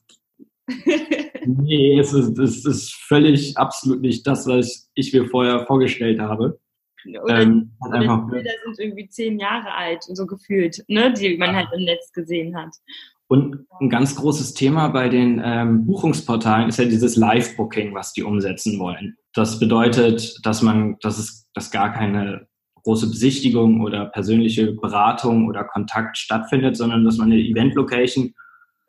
nee, 1.45 1.99
es 1.99 2.13
ist, 2.13 2.37
es 2.39 2.65
ist 2.65 2.93
völlig 2.93 3.57
absolut 3.57 4.01
nicht 4.01 4.25
das, 4.25 4.47
was 4.47 4.89
ich 4.95 5.13
mir 5.13 5.25
vorher 5.25 5.65
vorgestellt 5.65 6.19
habe. 6.19 6.59
Oder, 7.23 7.41
ähm, 7.41 7.71
oder 7.85 7.99
die 7.99 8.31
Bilder 8.31 8.51
sind 8.63 8.79
irgendwie 8.79 9.09
zehn 9.09 9.39
Jahre 9.39 9.71
alt, 9.73 10.03
so 10.03 10.25
gefühlt, 10.25 10.83
ne, 10.87 11.13
die 11.13 11.37
man 11.37 11.55
halt 11.55 11.67
im 11.75 11.83
Netz 11.83 12.11
gesehen 12.11 12.55
hat. 12.55 12.75
Und 13.27 13.65
ein 13.79 13.89
ganz 13.89 14.15
großes 14.15 14.53
Thema 14.53 14.89
bei 14.89 15.09
den 15.09 15.41
ähm, 15.43 15.85
Buchungsportalen 15.85 16.69
ist 16.69 16.77
ja 16.77 16.85
dieses 16.85 17.15
Live-Booking, 17.15 17.93
was 17.93 18.13
die 18.13 18.23
umsetzen 18.23 18.79
wollen. 18.79 19.17
Das 19.33 19.59
bedeutet, 19.59 20.39
dass 20.43 20.61
man, 20.61 20.97
dass 21.01 21.17
es, 21.17 21.49
dass 21.53 21.71
gar 21.71 21.91
keine 21.91 22.47
große 22.85 23.09
Besichtigung 23.09 23.81
oder 23.81 24.05
persönliche 24.05 24.71
Beratung 24.71 25.47
oder 25.47 25.63
Kontakt 25.63 26.17
stattfindet, 26.17 26.77
sondern 26.77 27.03
dass 27.03 27.17
man 27.17 27.31
eine 27.31 27.41
Event-Location 27.41 28.33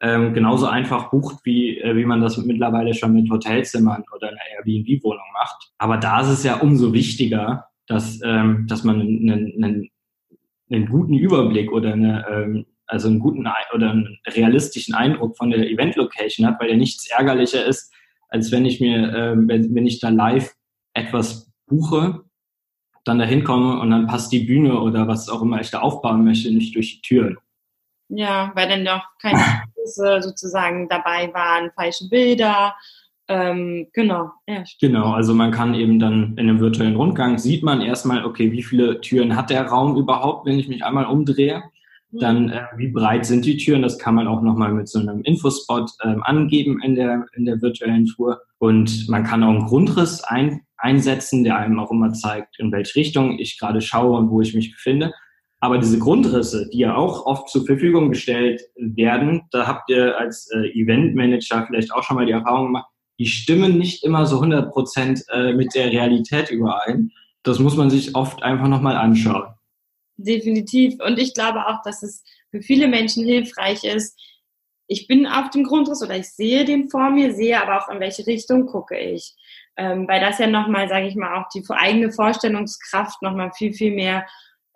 ähm, 0.02 0.34
genauso 0.34 0.66
einfach 0.66 1.10
bucht, 1.10 1.38
wie, 1.44 1.78
äh, 1.78 1.96
wie 1.96 2.04
man 2.04 2.20
das 2.20 2.36
mittlerweile 2.36 2.92
schon 2.92 3.14
mit 3.14 3.30
Hotelzimmern 3.30 4.04
oder 4.14 4.28
einer 4.28 4.40
Airbnb-Wohnung 4.58 5.24
macht. 5.32 5.72
Aber 5.78 5.96
da 5.96 6.20
ist 6.20 6.28
es 6.28 6.44
ja 6.44 6.56
umso 6.60 6.92
wichtiger, 6.92 7.68
dass, 7.86 8.20
ähm, 8.22 8.66
dass 8.68 8.84
man 8.84 9.00
einen, 9.00 9.64
einen, 9.64 9.88
einen 10.70 10.86
guten 10.86 11.14
Überblick 11.14 11.72
oder 11.72 11.94
eine, 11.94 12.26
ähm, 12.30 12.66
also 12.86 13.08
einen 13.08 13.18
guten 13.18 13.48
oder 13.74 13.90
einen 13.90 14.18
realistischen 14.28 14.94
Eindruck 14.94 15.38
von 15.38 15.50
der 15.50 15.70
Event-Location 15.70 16.46
hat, 16.46 16.60
weil 16.60 16.68
ja 16.68 16.76
nichts 16.76 17.08
ärgerlicher 17.10 17.64
ist, 17.64 17.90
als 18.28 18.52
wenn 18.52 18.66
ich 18.66 18.80
mir, 18.80 19.14
ähm, 19.16 19.48
wenn, 19.48 19.74
wenn 19.74 19.86
ich 19.86 20.00
da 20.00 20.10
live 20.10 20.54
etwas 20.92 21.50
buche, 21.66 22.25
dann 23.06 23.18
dahin 23.18 23.44
komme 23.44 23.80
und 23.80 23.90
dann 23.90 24.06
passt 24.06 24.32
die 24.32 24.40
Bühne 24.40 24.80
oder 24.80 25.06
was 25.06 25.28
auch 25.28 25.40
immer 25.40 25.60
ich 25.60 25.70
da 25.70 25.80
aufbauen 25.80 26.24
möchte, 26.24 26.52
nicht 26.52 26.74
durch 26.74 26.96
die 26.96 27.02
Türen. 27.02 27.38
Ja, 28.08 28.52
weil 28.54 28.68
dann 28.68 28.84
doch 28.84 29.02
keine 29.20 29.38
sozusagen 29.84 30.88
dabei 30.88 31.32
waren, 31.32 31.70
falsche 31.74 32.08
Bilder. 32.08 32.74
Ähm, 33.28 33.88
genau. 33.92 34.30
Ja, 34.48 34.62
genau, 34.80 35.12
also 35.12 35.34
man 35.34 35.50
kann 35.50 35.74
eben 35.74 35.98
dann 35.98 36.36
in 36.36 36.48
einem 36.48 36.60
virtuellen 36.60 36.96
Rundgang 36.96 37.38
sieht 37.38 37.62
man 37.62 37.80
erstmal, 37.80 38.24
okay, 38.24 38.52
wie 38.52 38.62
viele 38.62 39.00
Türen 39.00 39.36
hat 39.36 39.50
der 39.50 39.66
Raum 39.66 39.96
überhaupt, 39.96 40.46
wenn 40.46 40.58
ich 40.58 40.68
mich 40.68 40.84
einmal 40.84 41.06
umdrehe. 41.06 41.62
Mhm. 42.16 42.20
Dann, 42.20 42.48
äh, 42.50 42.62
wie 42.76 42.88
breit 42.88 43.26
sind 43.26 43.44
die 43.44 43.56
Türen? 43.56 43.82
Das 43.82 43.98
kann 43.98 44.14
man 44.14 44.26
auch 44.26 44.42
nochmal 44.42 44.72
mit 44.72 44.88
so 44.88 44.98
einem 44.98 45.22
Infospot 45.22 45.90
ähm, 46.02 46.22
angeben 46.22 46.80
in 46.82 46.94
der, 46.94 47.26
in 47.34 47.44
der 47.44 47.60
virtuellen 47.60 48.06
Tour. 48.06 48.40
Und 48.58 49.08
man 49.08 49.24
kann 49.24 49.42
auch 49.42 49.50
einen 49.50 49.66
Grundriss 49.66 50.24
ein, 50.24 50.62
einsetzen, 50.76 51.44
der 51.44 51.56
einem 51.56 51.78
auch 51.78 51.90
immer 51.90 52.12
zeigt, 52.12 52.58
in 52.58 52.72
welche 52.72 52.96
Richtung 52.96 53.38
ich 53.38 53.58
gerade 53.58 53.80
schaue 53.80 54.16
und 54.18 54.30
wo 54.30 54.40
ich 54.40 54.54
mich 54.54 54.72
befinde. 54.72 55.12
Aber 55.60 55.78
diese 55.78 55.98
Grundrisse, 55.98 56.68
die 56.72 56.78
ja 56.78 56.96
auch 56.96 57.24
oft 57.24 57.48
zur 57.48 57.64
Verfügung 57.64 58.10
gestellt 58.10 58.62
werden, 58.76 59.42
da 59.50 59.66
habt 59.66 59.88
ihr 59.90 60.18
als 60.18 60.50
äh, 60.52 60.68
Eventmanager 60.78 61.66
vielleicht 61.66 61.92
auch 61.92 62.02
schon 62.02 62.16
mal 62.16 62.26
die 62.26 62.32
Erfahrung 62.32 62.66
gemacht, 62.66 62.86
die 63.18 63.26
stimmen 63.26 63.78
nicht 63.78 64.04
immer 64.04 64.26
so 64.26 64.36
100 64.36 64.70
Prozent 64.70 65.22
äh, 65.30 65.54
mit 65.54 65.74
der 65.74 65.90
Realität 65.90 66.50
überein. 66.50 67.10
Das 67.42 67.58
muss 67.58 67.76
man 67.76 67.88
sich 67.88 68.14
oft 68.14 68.42
einfach 68.42 68.68
nochmal 68.68 68.96
anschauen. 68.96 69.55
Definitiv. 70.16 71.00
Und 71.00 71.18
ich 71.18 71.34
glaube 71.34 71.66
auch, 71.66 71.82
dass 71.82 72.02
es 72.02 72.24
für 72.50 72.62
viele 72.62 72.88
Menschen 72.88 73.24
hilfreich 73.24 73.84
ist. 73.84 74.18
Ich 74.88 75.08
bin 75.08 75.26
auf 75.26 75.50
dem 75.50 75.64
Grundriss 75.64 76.02
oder 76.02 76.16
ich 76.16 76.30
sehe 76.30 76.64
den 76.64 76.88
vor 76.88 77.10
mir, 77.10 77.34
sehe 77.34 77.60
aber 77.60 77.82
auch, 77.82 77.88
in 77.88 78.00
welche 78.00 78.26
Richtung 78.26 78.66
gucke 78.66 78.96
ich. 78.98 79.34
Ähm, 79.76 80.08
weil 80.08 80.20
das 80.20 80.38
ja 80.38 80.46
nochmal, 80.46 80.88
sage 80.88 81.06
ich 81.06 81.16
mal, 81.16 81.38
auch 81.38 81.48
die 81.54 81.62
eigene 81.68 82.10
Vorstellungskraft 82.10 83.20
nochmal 83.20 83.52
viel, 83.52 83.74
viel 83.74 83.94
mehr 83.94 84.26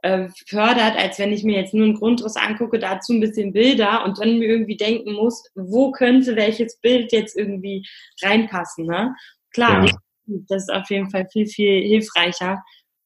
äh, 0.03 0.29
fördert, 0.47 0.97
als 0.97 1.19
wenn 1.19 1.33
ich 1.33 1.45
mir 1.45 1.61
jetzt 1.61 1.73
nur 1.73 1.87
einen 1.87 1.95
Grundriss 1.95 2.37
angucke, 2.37 2.79
dazu 2.79 3.13
ein 3.13 3.21
bisschen 3.21 3.53
Bilder 3.53 4.05
und 4.05 4.19
dann 4.19 4.39
mir 4.39 4.49
irgendwie 4.49 4.77
denken 4.77 5.13
muss, 5.13 5.45
wo 5.55 5.91
könnte 5.91 6.37
welches 6.37 6.79
Bild 6.81 7.13
jetzt 7.13 7.37
irgendwie 7.37 7.87
reinpassen. 8.23 8.87
Ne? 8.87 9.15
Klar, 9.53 9.87
ja. 9.87 9.93
das 10.27 10.63
ist 10.65 10.73
auf 10.73 10.91
jeden 10.91 11.11
Fall 11.11 11.27
viel, 11.33 11.47
viel 11.47 11.83
hilfreicher 11.83 12.63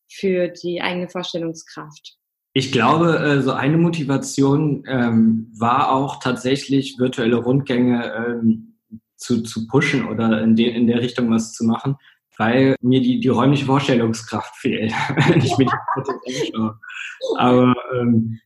für 0.09 0.49
die 0.49 0.81
eigene 0.81 1.09
Vorstellungskraft. 1.09 2.17
Ich 2.57 2.71
glaube, 2.71 3.19
äh, 3.19 3.43
so 3.43 3.53
eine 3.53 3.77
Motivation 3.77 4.85
ähm, 4.87 5.51
war 5.59 5.91
auch 5.91 6.21
tatsächlich 6.21 6.99
virtuelle 6.99 7.37
Rundgänge 7.37 8.13
ähm, 8.15 8.77
zu, 9.17 9.43
zu 9.43 9.67
pushen 9.67 10.07
oder 10.07 10.41
in, 10.41 10.55
de, 10.55 10.71
in 10.71 10.87
der 10.87 11.01
Richtung 11.01 11.31
was 11.31 11.53
zu 11.53 11.65
machen, 11.65 11.97
weil 12.39 12.77
mir 12.81 13.01
die, 13.01 13.19
die 13.19 13.29
räumliche 13.29 13.65
Vorstellungskraft 13.65 14.55
fehlt, 14.57 14.93
wenn 15.29 15.41
ich 15.41 15.59
mir 15.59 15.67
die 15.67 15.73
Fotos 15.95 16.15
anschaue. 16.27 16.79
Aber 17.39 17.75
ähm, 17.99 18.39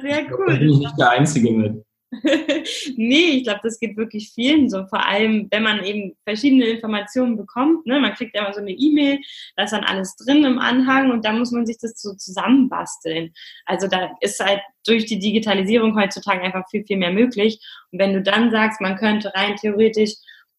sehr 0.00 0.26
cool. 0.30 0.46
Da 0.46 0.56
bin 0.56 0.70
ich 0.70 0.78
nicht 0.78 0.98
der 0.98 1.10
Einzige 1.10 1.50
mit. 1.50 1.85
nee, 2.96 3.38
ich 3.38 3.44
glaube, 3.44 3.60
das 3.62 3.78
geht 3.78 3.96
wirklich 3.96 4.30
vielen 4.34 4.68
so. 4.68 4.86
Vor 4.86 5.04
allem, 5.04 5.48
wenn 5.50 5.62
man 5.62 5.84
eben 5.84 6.16
verschiedene 6.24 6.66
Informationen 6.66 7.36
bekommt. 7.36 7.86
Ne? 7.86 8.00
Man 8.00 8.14
kriegt 8.14 8.34
ja 8.34 8.44
immer 8.44 8.54
so 8.54 8.60
eine 8.60 8.72
E-Mail, 8.72 9.20
da 9.56 9.64
ist 9.64 9.72
dann 9.72 9.84
alles 9.84 10.16
drin 10.16 10.44
im 10.44 10.58
Anhang 10.58 11.10
und 11.10 11.24
da 11.24 11.32
muss 11.32 11.52
man 11.52 11.66
sich 11.66 11.78
das 11.78 12.00
so 12.00 12.14
zusammenbasteln. 12.14 13.32
Also 13.64 13.88
da 13.88 14.10
ist 14.20 14.40
halt 14.40 14.60
durch 14.86 15.06
die 15.06 15.18
Digitalisierung 15.18 15.98
heutzutage 15.98 16.42
einfach 16.42 16.68
viel, 16.70 16.84
viel 16.84 16.96
mehr 16.96 17.12
möglich. 17.12 17.60
Und 17.90 17.98
wenn 17.98 18.14
du 18.14 18.22
dann 18.22 18.50
sagst, 18.50 18.80
man 18.80 18.96
könnte 18.96 19.32
rein 19.34 19.56
theoretisch 19.56 20.14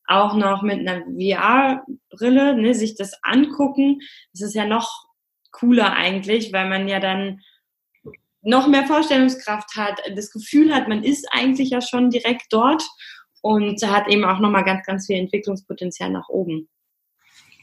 auch 0.07 0.35
noch 0.35 0.61
mit 0.61 0.79
einer 0.79 1.01
VR-Brille 1.05 2.55
ne, 2.55 2.73
sich 2.73 2.95
das 2.95 3.21
angucken. 3.23 3.99
Das 4.31 4.41
ist 4.41 4.55
ja 4.55 4.65
noch 4.65 5.07
cooler 5.51 5.93
eigentlich, 5.93 6.53
weil 6.53 6.69
man 6.69 6.87
ja 6.87 6.99
dann 6.99 7.41
noch 8.47 8.67
mehr 8.67 8.85
Vorstellungskraft 8.85 9.75
hat, 9.75 9.99
das 10.15 10.31
Gefühl 10.31 10.73
hat, 10.73 10.87
man 10.87 11.03
ist 11.03 11.27
eigentlich 11.31 11.69
ja 11.69 11.81
schon 11.81 12.09
direkt 12.09 12.47
dort 12.49 12.83
und 13.41 13.81
hat 13.85 14.07
eben 14.07 14.25
auch 14.25 14.39
nochmal 14.39 14.63
ganz, 14.63 14.85
ganz 14.85 15.05
viel 15.05 15.17
Entwicklungspotenzial 15.17 16.09
nach 16.09 16.29
oben. 16.29 16.67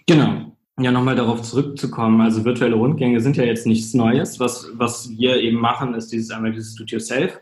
Genau. 0.07 0.57
Ja, 0.79 0.90
nochmal 0.90 1.14
darauf 1.14 1.42
zurückzukommen. 1.42 2.20
Also 2.20 2.44
virtuelle 2.44 2.75
Rundgänge 2.75 3.20
sind 3.20 3.37
ja 3.37 3.44
jetzt 3.44 3.66
nichts 3.66 3.94
Neues. 3.94 4.40
Was, 4.40 4.68
was 4.75 5.09
wir 5.11 5.37
eben 5.37 5.59
machen, 5.59 5.94
ist 5.94 6.12
dieses 6.12 6.31
einmal 6.31 6.53
dieses 6.53 6.75
Do-it-yourself 6.75 7.40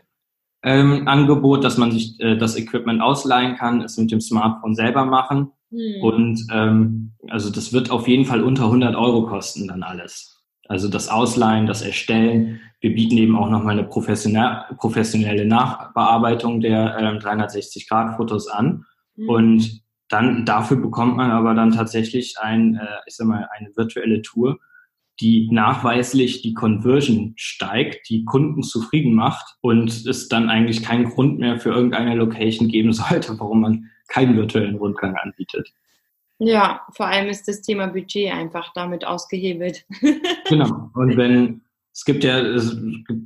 ähm, 0.63 1.07
Angebot, 1.07 1.63
dass 1.63 1.77
man 1.77 1.91
sich 1.91 2.19
äh, 2.19 2.37
das 2.37 2.55
Equipment 2.57 3.01
ausleihen 3.01 3.57
kann, 3.57 3.81
es 3.81 3.97
mit 3.97 4.11
dem 4.11 4.21
Smartphone 4.21 4.75
selber 4.75 5.05
machen. 5.05 5.51
Mhm. 5.69 6.01
Und 6.01 6.47
ähm, 6.51 7.11
also 7.27 7.49
das 7.49 7.73
wird 7.73 7.91
auf 7.91 8.07
jeden 8.07 8.25
Fall 8.25 8.43
unter 8.43 8.65
100 8.65 8.95
Euro 8.95 9.25
kosten 9.25 9.67
dann 9.67 9.83
alles. 9.83 10.41
Also 10.69 10.87
das 10.87 11.09
Ausleihen, 11.09 11.67
das 11.67 11.81
Erstellen. 11.81 12.61
Wir 12.83 12.93
bieten 12.93 13.17
eben 13.17 13.37
auch 13.37 13.49
nochmal 13.49 13.79
eine 13.79 13.87
professionelle 13.87 15.45
Nachbearbeitung 15.45 16.59
der 16.59 16.97
ähm, 16.99 17.17
360-Grad-Fotos 17.17 18.49
an. 18.49 18.85
Mhm. 19.15 19.29
Und 19.29 19.83
dann 20.09 20.45
dafür 20.45 20.75
bekommt 20.75 21.15
man 21.15 21.31
aber 21.31 21.53
dann 21.53 21.71
tatsächlich 21.71 22.35
ein, 22.41 22.75
äh, 22.75 22.97
ich 23.07 23.15
sag 23.15 23.27
mal, 23.27 23.47
eine 23.57 23.69
virtuelle 23.77 24.21
Tour, 24.21 24.59
die 25.21 25.47
nachweislich 25.49 26.41
die 26.41 26.53
Conversion 26.53 27.31
steigt, 27.37 28.09
die 28.09 28.25
Kunden 28.25 28.63
zufrieden 28.63 29.13
macht 29.13 29.55
und 29.61 30.05
es 30.05 30.27
dann 30.27 30.49
eigentlich 30.49 30.83
keinen 30.83 31.05
Grund 31.05 31.39
mehr 31.39 31.61
für 31.61 31.69
irgendeine 31.69 32.15
Location 32.15 32.67
geben 32.67 32.91
sollte, 32.93 33.39
warum 33.39 33.61
man 33.61 33.89
keinen 34.09 34.35
virtuellen 34.35 34.75
Rundgang 34.75 35.15
anbietet. 35.15 35.71
Ja, 36.37 36.81
vor 36.91 37.05
allem 37.05 37.29
ist 37.29 37.47
das 37.47 37.61
Thema 37.61 37.87
Budget 37.87 38.33
einfach 38.33 38.73
damit 38.73 39.05
ausgehebelt. 39.07 39.85
genau. 40.49 40.89
Und 40.95 41.15
wenn 41.15 41.61
es 41.93 42.05
gibt 42.05 42.23
ja 42.23 42.37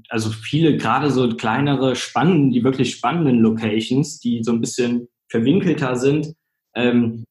also 0.09 0.29
viele, 0.29 0.75
gerade 0.75 1.09
so 1.09 1.29
kleinere, 1.35 1.95
spannende, 1.95 2.53
die 2.53 2.63
wirklich 2.63 2.91
spannenden 2.91 3.39
Locations, 3.39 4.19
die 4.19 4.43
so 4.43 4.51
ein 4.51 4.59
bisschen 4.59 5.07
verwinkelter 5.29 5.95
sind, 5.95 6.33
ähm, 6.75 7.23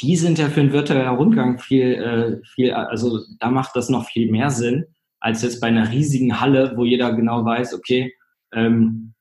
die 0.00 0.16
sind 0.16 0.38
ja 0.38 0.48
für 0.48 0.60
einen 0.60 0.72
virtuellen 0.72 1.14
Rundgang 1.14 1.58
viel, 1.58 1.92
äh, 1.92 2.46
viel, 2.54 2.72
also 2.72 3.20
da 3.38 3.50
macht 3.50 3.76
das 3.76 3.90
noch 3.90 4.06
viel 4.06 4.30
mehr 4.30 4.50
Sinn, 4.50 4.86
als 5.20 5.42
jetzt 5.42 5.60
bei 5.60 5.66
einer 5.66 5.90
riesigen 5.90 6.40
Halle, 6.40 6.72
wo 6.76 6.86
jeder 6.86 7.12
genau 7.12 7.44
weiß, 7.44 7.74
okay, 7.74 8.14
ähm, 8.52 9.12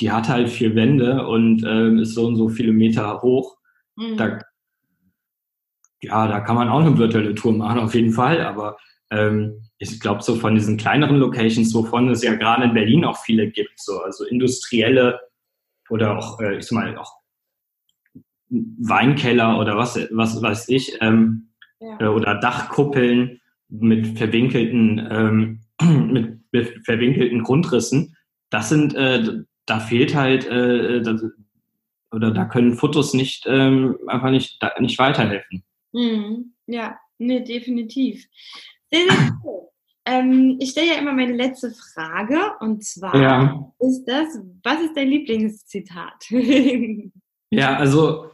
die 0.00 0.12
hat 0.12 0.28
halt 0.28 0.50
vier 0.50 0.74
Wände 0.74 1.26
und 1.26 1.64
ähm, 1.66 1.98
ist 1.98 2.14
so 2.14 2.26
und 2.26 2.36
so 2.36 2.50
viele 2.50 2.72
Meter 2.72 3.22
hoch. 3.22 3.56
Mhm. 3.96 4.16
Da, 4.18 4.38
ja, 6.02 6.28
da 6.28 6.40
kann 6.40 6.56
man 6.56 6.68
auch 6.68 6.80
eine 6.80 6.98
virtuelle 6.98 7.34
Tour 7.34 7.54
machen, 7.54 7.80
auf 7.80 7.94
jeden 7.94 8.12
Fall, 8.12 8.42
aber 8.42 8.76
ähm, 9.10 9.62
ich 9.78 10.00
glaube, 10.00 10.22
so 10.22 10.36
von 10.36 10.54
diesen 10.54 10.76
kleineren 10.76 11.16
Locations, 11.16 11.72
wovon 11.74 12.08
es 12.10 12.22
ja 12.22 12.34
gerade 12.34 12.64
in 12.64 12.74
Berlin 12.74 13.04
auch 13.04 13.18
viele 13.18 13.50
gibt, 13.50 13.78
so 13.80 14.00
also 14.00 14.24
industrielle 14.24 15.20
oder 15.88 16.18
auch, 16.18 16.40
äh, 16.40 16.58
ich 16.58 16.66
sag 16.66 16.72
mal, 16.72 16.96
auch 16.98 17.18
Weinkeller 18.50 19.58
oder 19.58 19.76
was, 19.76 19.96
was 20.10 20.40
weiß 20.40 20.68
ich, 20.70 20.98
ähm, 21.00 21.48
ja. 21.80 22.00
Äh, 22.00 22.06
oder 22.06 22.34
Dachkuppeln 22.36 23.40
mit 23.68 24.18
verwinkelten, 24.18 25.06
ähm, 25.10 25.60
mit, 26.12 26.40
mit, 26.52 26.84
verwinkelten 26.84 27.42
Grundrissen. 27.42 28.16
Das 28.50 28.68
sind, 28.68 28.94
äh, 28.94 29.42
da 29.66 29.80
fehlt 29.80 30.14
halt, 30.14 30.46
äh, 30.46 31.02
das, 31.02 31.22
oder 32.10 32.30
da 32.30 32.46
können 32.46 32.74
Fotos 32.74 33.12
nicht 33.12 33.44
ähm, 33.46 33.98
einfach 34.06 34.30
nicht, 34.30 34.62
da, 34.62 34.72
nicht 34.80 34.98
weiterhelfen. 34.98 35.62
Mhm. 35.92 36.54
Ja, 36.66 36.98
nee, 37.18 37.44
definitiv. 37.44 38.26
Ähm, 40.10 40.56
ich 40.58 40.70
stelle 40.70 40.88
ja 40.88 40.94
immer 40.94 41.12
meine 41.12 41.34
letzte 41.34 41.70
Frage 41.70 42.38
und 42.60 42.82
zwar 42.82 43.14
ja. 43.14 43.72
ist 43.78 44.04
das, 44.06 44.40
was 44.62 44.80
ist 44.80 44.96
dein 44.96 45.08
Lieblingszitat? 45.08 46.30
ja, 47.50 47.76
also 47.76 48.30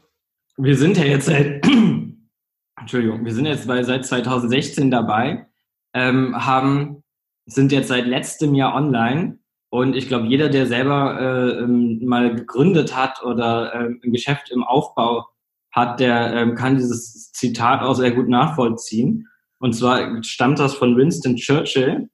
wir 0.57 0.77
sind 0.77 0.97
ja 0.97 1.05
jetzt 1.05 1.27
seit, 1.27 1.67
Entschuldigung, 2.81 3.25
wir 3.25 3.35
sind 3.35 3.47
jetzt 3.47 3.67
bei, 3.67 3.83
seit 3.83 4.07
2016 4.07 4.90
dabei, 4.90 5.49
ähm, 5.95 6.37
haben, 6.47 7.03
sind 7.47 7.73
jetzt 7.73 7.88
seit 7.88 8.07
letztem 8.07 8.55
Jahr 8.55 8.77
online 8.77 9.38
und 9.71 9.97
ich 9.97 10.07
glaube, 10.07 10.29
jeder, 10.29 10.51
der 10.51 10.67
selber 10.69 11.21
äh, 11.21 11.64
ähm, 11.64 12.05
mal 12.05 12.33
gegründet 12.37 12.97
hat 12.97 13.25
oder 13.25 13.75
äh, 13.75 13.88
ein 14.05 14.12
Geschäft 14.12 14.53
im 14.53 14.62
Aufbau 14.62 15.27
hat, 15.73 15.99
der 15.99 16.33
ähm, 16.35 16.55
kann 16.55 16.77
dieses 16.77 17.33
Zitat 17.33 17.83
auch 17.83 17.95
sehr 17.95 18.12
gut 18.12 18.29
nachvollziehen. 18.29 19.27
Und 19.64 19.72
zwar 19.72 20.22
stammt 20.22 20.59
das 20.59 20.74
von 20.74 20.94
Winston 20.94 21.37
Churchill. 21.37 22.11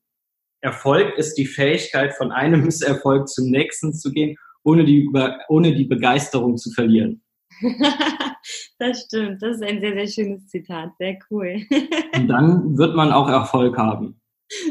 Erfolg 0.61 1.19
ist 1.19 1.35
die 1.35 1.47
Fähigkeit, 1.47 2.15
von 2.15 2.31
einem 2.31 2.63
Misserfolg 2.65 3.29
zum 3.29 3.51
nächsten 3.51 3.93
zu 3.93 4.13
gehen, 4.13 4.37
ohne 4.63 4.85
die, 4.85 5.11
ohne 5.49 5.75
die 5.75 5.87
Begeisterung 5.87 6.57
zu 6.57 6.71
verlieren. 6.71 7.25
das 8.79 9.03
stimmt, 9.03 9.43
das 9.43 9.57
ist 9.57 9.65
ein 9.65 9.81
sehr, 9.81 9.95
sehr 9.95 10.07
schönes 10.07 10.47
Zitat, 10.47 10.91
sehr 11.01 11.19
cool. 11.29 11.61
Und 12.15 12.29
dann 12.29 12.79
wird 12.79 12.95
man 12.95 13.11
auch 13.11 13.29
Erfolg 13.29 13.77
haben. 13.77 14.21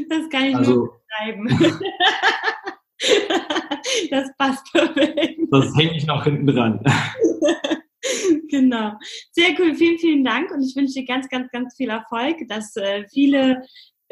Das 0.10 0.30
kann 0.30 0.46
ich 0.46 0.56
also, 0.56 0.74
nur 0.74 1.02
schreiben. 1.18 1.50
das 4.10 4.30
passt 4.38 4.72
perfekt. 4.72 5.38
Das 5.52 5.76
hänge 5.76 5.98
ich 5.98 6.06
noch 6.06 6.24
hinten 6.24 6.48
dran. 6.48 6.82
Genau. 8.50 8.94
Sehr 9.32 9.50
cool. 9.60 9.76
Vielen, 9.76 9.98
vielen 9.98 10.24
Dank 10.24 10.52
und 10.52 10.62
ich 10.62 10.76
wünsche 10.76 10.94
dir 10.94 11.06
ganz, 11.06 11.30
ganz, 11.30 11.50
ganz 11.52 11.76
viel 11.76 11.90
Erfolg, 11.90 12.38
dass 12.48 12.76
äh, 12.76 13.06
viele 13.12 13.64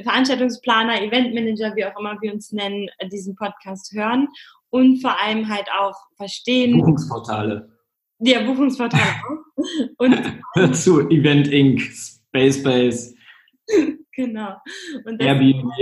Veranstaltungsplaner, 0.02 1.02
Eventmanager, 1.02 1.76
wie 1.76 1.86
auch 1.86 2.00
immer 2.00 2.18
wir 2.22 2.34
uns 2.34 2.52
nennen, 2.52 2.88
diesen 3.12 3.36
Podcast 3.36 3.92
hören 3.94 4.28
und 4.70 5.02
vor 5.02 5.20
allem 5.20 5.48
halt 5.50 5.68
auch 5.80 5.96
verstehen. 6.16 6.78
Buchungsportale. 6.78 7.72
Ja, 8.20 8.44
Buchungsportale. 8.44 9.16
Und 9.98 10.18
dazu 10.56 11.08
Event 11.10 11.48
Inc., 11.48 11.82
Space 11.82 12.64
Base. 12.64 13.16
Genau. 14.14 14.56
Und 15.06 15.22
dass, 15.22 15.28
Airbnb. 15.28 15.72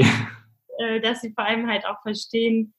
Äh, 0.77 0.99
dass 0.99 1.21
sie 1.21 1.31
vor 1.31 1.45
allem 1.45 1.69
halt 1.69 1.85
auch 1.85 2.01
verstehen, 2.01 2.73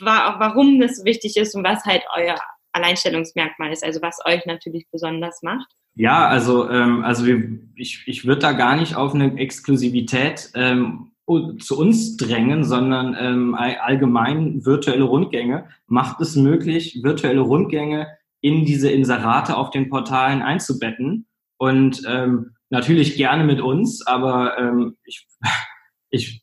warum 0.00 0.80
das 0.80 1.04
wichtig 1.04 1.36
ist 1.36 1.54
und 1.54 1.62
was 1.62 1.84
halt 1.84 2.02
euer 2.16 2.36
Alleinstellungsmerkmal 2.76 3.72
ist, 3.72 3.84
also 3.84 4.00
was 4.02 4.18
euch 4.24 4.44
natürlich 4.46 4.86
besonders 4.90 5.42
macht. 5.42 5.66
Ja, 5.96 6.28
also, 6.28 6.68
ähm, 6.68 7.02
also 7.04 7.26
wir, 7.26 7.58
ich, 7.74 8.04
ich 8.06 8.26
würde 8.26 8.42
da 8.42 8.52
gar 8.52 8.76
nicht 8.76 8.96
auf 8.96 9.14
eine 9.14 9.38
Exklusivität 9.38 10.50
ähm, 10.54 11.12
zu 11.58 11.78
uns 11.78 12.16
drängen, 12.16 12.64
sondern 12.64 13.16
ähm, 13.18 13.54
allgemein 13.54 14.64
virtuelle 14.64 15.04
Rundgänge 15.04 15.68
macht 15.86 16.20
es 16.20 16.36
möglich, 16.36 17.00
virtuelle 17.02 17.40
Rundgänge 17.40 18.08
in 18.40 18.64
diese 18.64 18.90
Inserate 18.90 19.56
auf 19.56 19.70
den 19.70 19.88
Portalen 19.88 20.42
einzubetten 20.42 21.26
und 21.58 22.02
ähm, 22.06 22.54
natürlich 22.68 23.16
gerne 23.16 23.44
mit 23.44 23.60
uns, 23.60 24.06
aber 24.06 24.58
ähm, 24.58 24.96
ich, 25.04 25.26
ich, 26.10 26.42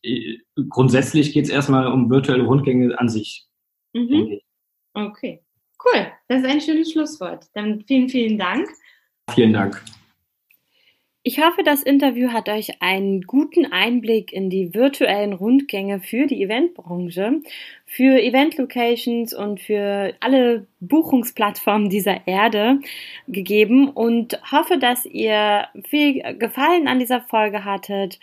grundsätzlich 0.70 1.32
geht 1.32 1.46
es 1.46 1.52
erstmal 1.52 1.88
um 1.88 2.10
virtuelle 2.10 2.44
Rundgänge 2.44 3.00
an 3.00 3.08
sich. 3.08 3.48
Mhm. 3.94 4.40
Okay, 4.96 5.43
cool. 5.86 6.08
Das 6.28 6.42
ist 6.42 6.48
ein 6.48 6.62
schönes 6.62 6.92
Schlusswort. 6.92 7.46
Dann 7.54 7.84
vielen, 7.88 8.10
vielen 8.10 8.38
Dank. 8.38 8.68
Vielen 9.34 9.54
Dank. 9.54 9.84
Ich 11.26 11.42
hoffe, 11.42 11.64
das 11.64 11.84
Interview 11.84 12.34
hat 12.34 12.50
euch 12.50 12.82
einen 12.82 13.22
guten 13.22 13.66
Einblick 13.72 14.34
in 14.34 14.50
die 14.50 14.74
virtuellen 14.74 15.32
Rundgänge 15.32 16.02
für 16.02 16.28
die 16.28 16.44
Eventbranche, 16.44 17.40
für 17.86 18.22
Event-Locations 18.22 19.34
und 19.34 19.62
für 19.62 20.14
alle 20.20 20.68
Buchungsplattformen 20.82 21.90
dieser 21.90 22.28
Erde 22.28 22.82
gegeben 23.30 23.88
und 23.88 24.38
hoffe, 24.52 24.78
dass 24.78 25.06
ihr 25.06 25.70
viel 25.88 26.22
Gefallen 26.38 26.90
an 26.90 27.00
dieser 27.00 27.22
Folge 27.22 27.64
hattet 27.64 28.20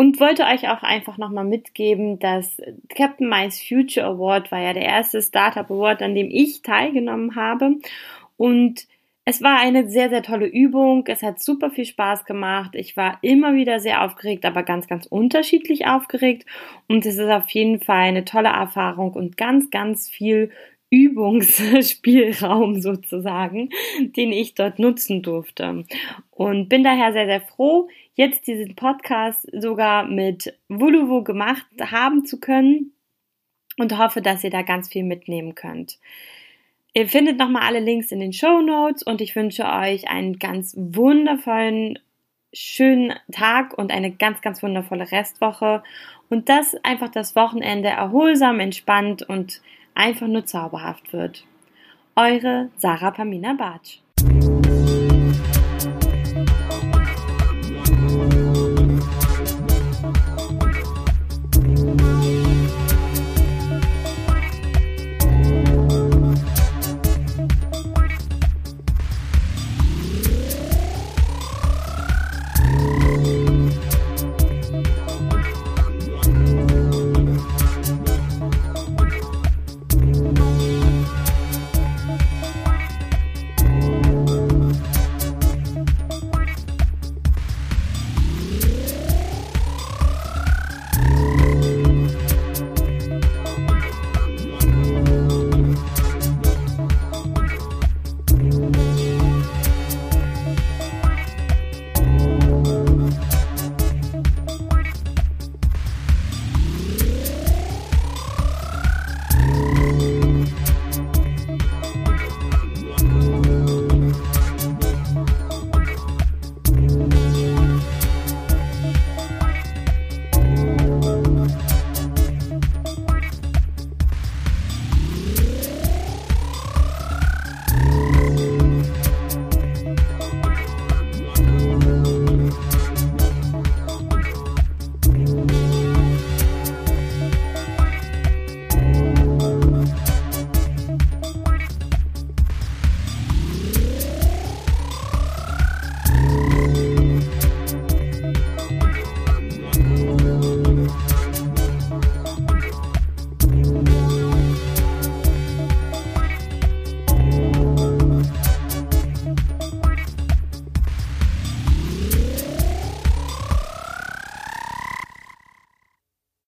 und 0.00 0.18
wollte 0.18 0.44
euch 0.44 0.66
auch 0.70 0.82
einfach 0.82 1.18
nochmal 1.18 1.44
mitgeben, 1.44 2.18
dass 2.18 2.56
Captain 2.88 3.28
Mice 3.28 3.60
Future 3.60 4.06
Award 4.06 4.50
war 4.50 4.58
ja 4.58 4.72
der 4.72 4.86
erste 4.86 5.20
Startup 5.20 5.70
Award, 5.70 6.00
an 6.00 6.14
dem 6.14 6.30
ich 6.30 6.62
teilgenommen 6.62 7.36
habe 7.36 7.76
und 8.38 8.86
es 9.26 9.42
war 9.42 9.60
eine 9.60 9.90
sehr, 9.90 10.08
sehr 10.08 10.22
tolle 10.22 10.46
Übung. 10.46 11.04
Es 11.06 11.22
hat 11.22 11.42
super 11.42 11.70
viel 11.70 11.84
Spaß 11.84 12.24
gemacht. 12.24 12.70
Ich 12.74 12.96
war 12.96 13.18
immer 13.20 13.54
wieder 13.54 13.78
sehr 13.78 14.02
aufgeregt, 14.02 14.46
aber 14.46 14.62
ganz, 14.62 14.88
ganz 14.88 15.04
unterschiedlich 15.04 15.86
aufgeregt. 15.86 16.46
Und 16.88 17.04
es 17.04 17.18
ist 17.18 17.28
auf 17.28 17.50
jeden 17.50 17.80
Fall 17.80 18.04
eine 18.04 18.24
tolle 18.24 18.48
Erfahrung 18.48 19.12
und 19.12 19.36
ganz, 19.36 19.70
ganz 19.70 20.08
viel 20.08 20.50
Übungsspielraum 20.88 22.80
sozusagen, 22.80 23.68
den 24.00 24.32
ich 24.32 24.54
dort 24.54 24.78
nutzen 24.78 25.22
durfte. 25.22 25.84
Und 26.30 26.68
bin 26.70 26.82
daher 26.82 27.12
sehr, 27.12 27.26
sehr 27.26 27.42
froh, 27.42 27.88
jetzt 28.20 28.46
diesen 28.46 28.74
Podcast 28.74 29.48
sogar 29.50 30.04
mit 30.04 30.54
Vuluvo 30.68 31.24
gemacht 31.24 31.64
haben 31.80 32.26
zu 32.26 32.38
können 32.38 32.92
und 33.78 33.96
hoffe, 33.96 34.20
dass 34.20 34.44
ihr 34.44 34.50
da 34.50 34.60
ganz 34.60 34.90
viel 34.90 35.04
mitnehmen 35.04 35.54
könnt. 35.54 35.98
Ihr 36.92 37.08
findet 37.08 37.38
nochmal 37.38 37.62
alle 37.62 37.80
Links 37.80 38.12
in 38.12 38.20
den 38.20 38.34
Show 38.34 38.60
Notes 38.60 39.02
und 39.02 39.22
ich 39.22 39.34
wünsche 39.36 39.64
euch 39.64 40.06
einen 40.08 40.38
ganz 40.38 40.74
wundervollen, 40.76 41.98
schönen 42.52 43.14
Tag 43.32 43.78
und 43.78 43.90
eine 43.90 44.10
ganz, 44.10 44.42
ganz 44.42 44.62
wundervolle 44.62 45.10
Restwoche 45.10 45.82
und 46.28 46.50
dass 46.50 46.74
einfach 46.84 47.08
das 47.08 47.34
Wochenende 47.36 47.88
erholsam, 47.88 48.60
entspannt 48.60 49.22
und 49.22 49.62
einfach 49.94 50.26
nur 50.26 50.44
zauberhaft 50.44 51.14
wird. 51.14 51.46
Eure 52.16 52.68
Sarah 52.76 53.12
Pamina 53.12 53.54
Bartsch. 53.54 54.00